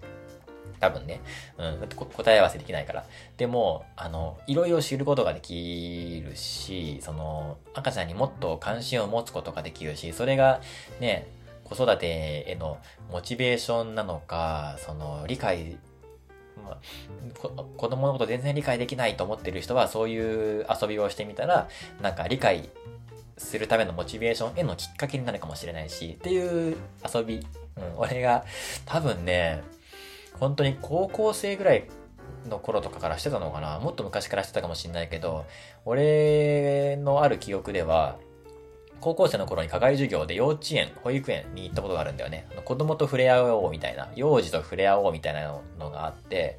[0.81, 1.21] 多分ね。
[1.59, 1.89] うん。
[1.89, 3.05] 答え合わせできないから。
[3.37, 10.61] でも、あの、いろいろ知ることができるし、その、赤ちゃんにもっと関心を持つことができるし、それが
[11.01, 11.27] ね、
[11.65, 12.79] 子育てへの
[13.11, 15.79] モチベーションなのか、その、理解、
[16.65, 21.69] まあ、子供のこと全然理解できないと思ってる人は、そういう遊びをしてみたら、
[22.01, 22.71] なんか理解
[23.39, 26.77] するためのモチベーションへのきっかけになるかもしれないし、っていう
[27.15, 27.47] 遊び。
[27.77, 28.45] うん、俺が
[28.87, 29.63] 多分ね、
[30.39, 31.89] 本当に高校生ぐらい
[32.49, 33.81] の頃とかからしてたのかな？
[33.81, 35.45] もっと昔からしてたかもしんないけど、
[35.85, 38.19] 俺のある記憶では、
[39.01, 42.47] 高校生の頃に課外授業で幼稚園、保育園に行ったことがあるんだよね。
[42.65, 46.59] 子供と触れ合おうみたいな、幼児と触れ合おうみたいなのがあって、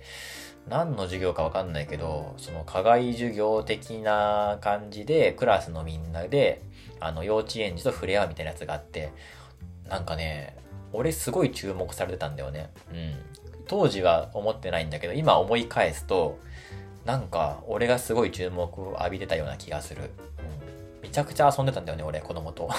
[0.67, 6.61] 何の授業かわかんないけど、その課外授業的な感じで、クラスのみんなで、
[6.99, 9.11] あの、幼稚園児と触れ合うみたいなやつがあって、
[9.87, 10.57] なんかね、
[10.93, 12.69] 俺すごい注目されてたんだよね。
[12.91, 13.15] うん。
[13.67, 16.39] 当時は思ってないんだけど、今思い返すと、
[17.05, 20.03] なんか、俺がすごい注目を浴びてたような気がする。
[20.03, 22.69] うん、めちゃくちゃ遊んでたんだよね、俺、子供と。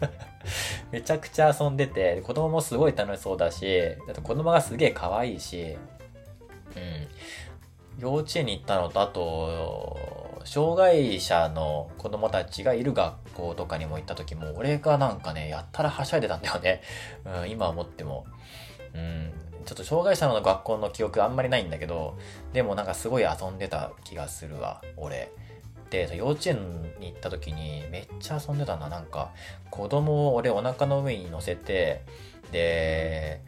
[0.92, 5.76] めちゃくちゃ遊んでて、子供もすごい楽しそうだし、だって子供がすげえ可愛いし、
[6.76, 7.08] うん。
[7.98, 9.98] 幼稚園に行ったのと、あと、
[10.44, 16.82] 障害者の子供たちがいる学校とかにも行った時も、俺がなんかね、やったらはしゃいでたんだよね。
[17.24, 18.26] うん、今思っても。
[18.94, 19.32] うん。
[19.66, 22.16] ちょっと障害者の学校の記憶あんまりないんだけど、
[22.52, 25.32] でもなんかすごい遊んでた気がするわ、俺。
[25.90, 28.88] で、幼稚園に行った時にめっちゃ遊んでたな。
[28.88, 29.32] なんか、
[29.70, 32.04] 子供を俺お腹の上に乗せて、
[32.52, 33.40] で、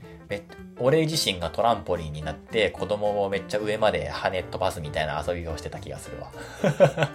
[0.80, 6.30] 俺自身がトランポリンになって子供をめっちゃ上まで跳ね飛ばすみたいな遊びをしてた気がするわ。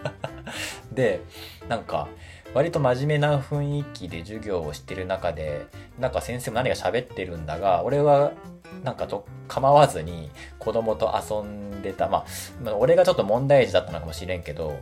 [0.92, 1.22] で、
[1.68, 2.08] なんか、
[2.54, 5.66] 割と真面目な雰囲気で授業をしてる中で、
[6.00, 8.32] なんか先生も何か喋ってるんだが、俺は
[8.84, 10.30] なんかと構わずに
[10.60, 12.10] 子供と遊んでた。
[12.10, 12.26] ま
[12.66, 14.78] あ、俺がちょっと問題児だったのかもしれんけど、うん。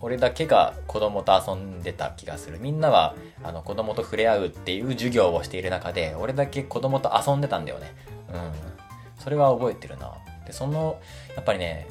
[0.00, 2.58] 俺だけが子供と遊んでた気がする。
[2.60, 7.94] みんなは、あの、子供と触れ合うっていう授業をしている中で、俺だけ子供と遊んでたんだよね。
[8.32, 9.22] うん。
[9.22, 10.14] それは覚えてるな。
[10.46, 11.00] で、その、
[11.34, 11.88] やっぱりね、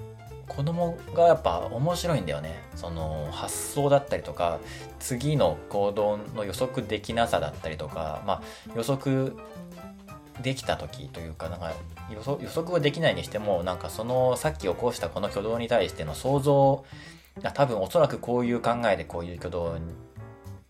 [0.47, 2.63] 子供がやっぱ面白いんだよね。
[2.75, 4.59] その発想だったりとか、
[4.99, 8.41] 次の行動の予測できなさだったりとか、まあ
[8.75, 9.35] 予測
[10.41, 11.73] できた時というか、なんか
[12.11, 16.85] 予測予測はできないにしても、なんかそのさっき起こしたこの挙動に対しての想像
[17.53, 19.77] 多分おそらくこういう考えでこういう挙動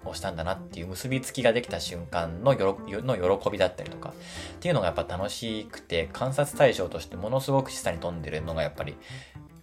[0.05, 4.13] をしたんだなっていう結びつきができた瞬間のの喜びだったりとか
[4.55, 8.97] っていうのがやっぱ楽しくて観察対象としてものすごく下に飛んでるのがやっぱり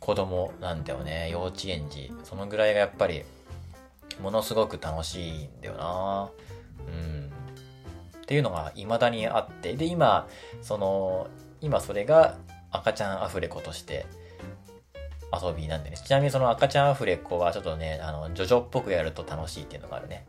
[0.00, 1.30] 子供なんだよね。
[1.30, 2.12] 幼稚園児。
[2.24, 3.22] そのぐらいがやっぱり
[4.20, 6.30] ものすごく楽しいんだよな。
[6.86, 7.32] うん。
[8.24, 10.26] っていうのが未だにあってで今
[10.62, 11.28] その
[11.60, 12.36] 今それが
[12.70, 14.06] 赤ちゃんアフレコとして
[15.42, 15.96] 遊びなんでね。
[15.96, 20.26] ちなみにその赤ちゃんアフレコはちょっとね、あの、ジョジョっぽくやると楽しいっていうのがあるね。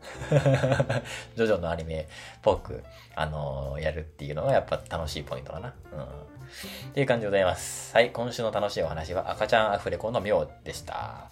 [1.36, 2.06] ジョジョのアニメっ
[2.42, 2.82] ぽく、
[3.14, 5.74] あの、やるっていうのがやっぱ楽しいポイントかな。
[5.92, 6.02] うん。
[6.02, 7.94] っていう感じでございます。
[7.94, 11.30] はい、今週の楽しいお話は赤ちゃんアフレコの妙でした。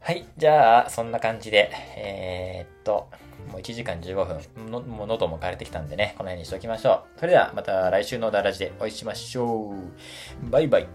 [0.00, 3.08] はい、じゃあ、そんな感じで、えー、っと、
[3.48, 7.20] もう1時間15分の、もう喉も枯れてきたんでね、この辺にしておきましょう。
[7.20, 10.50] それではまた来週のダラジでお会いしましょう。
[10.50, 10.88] バイバイ。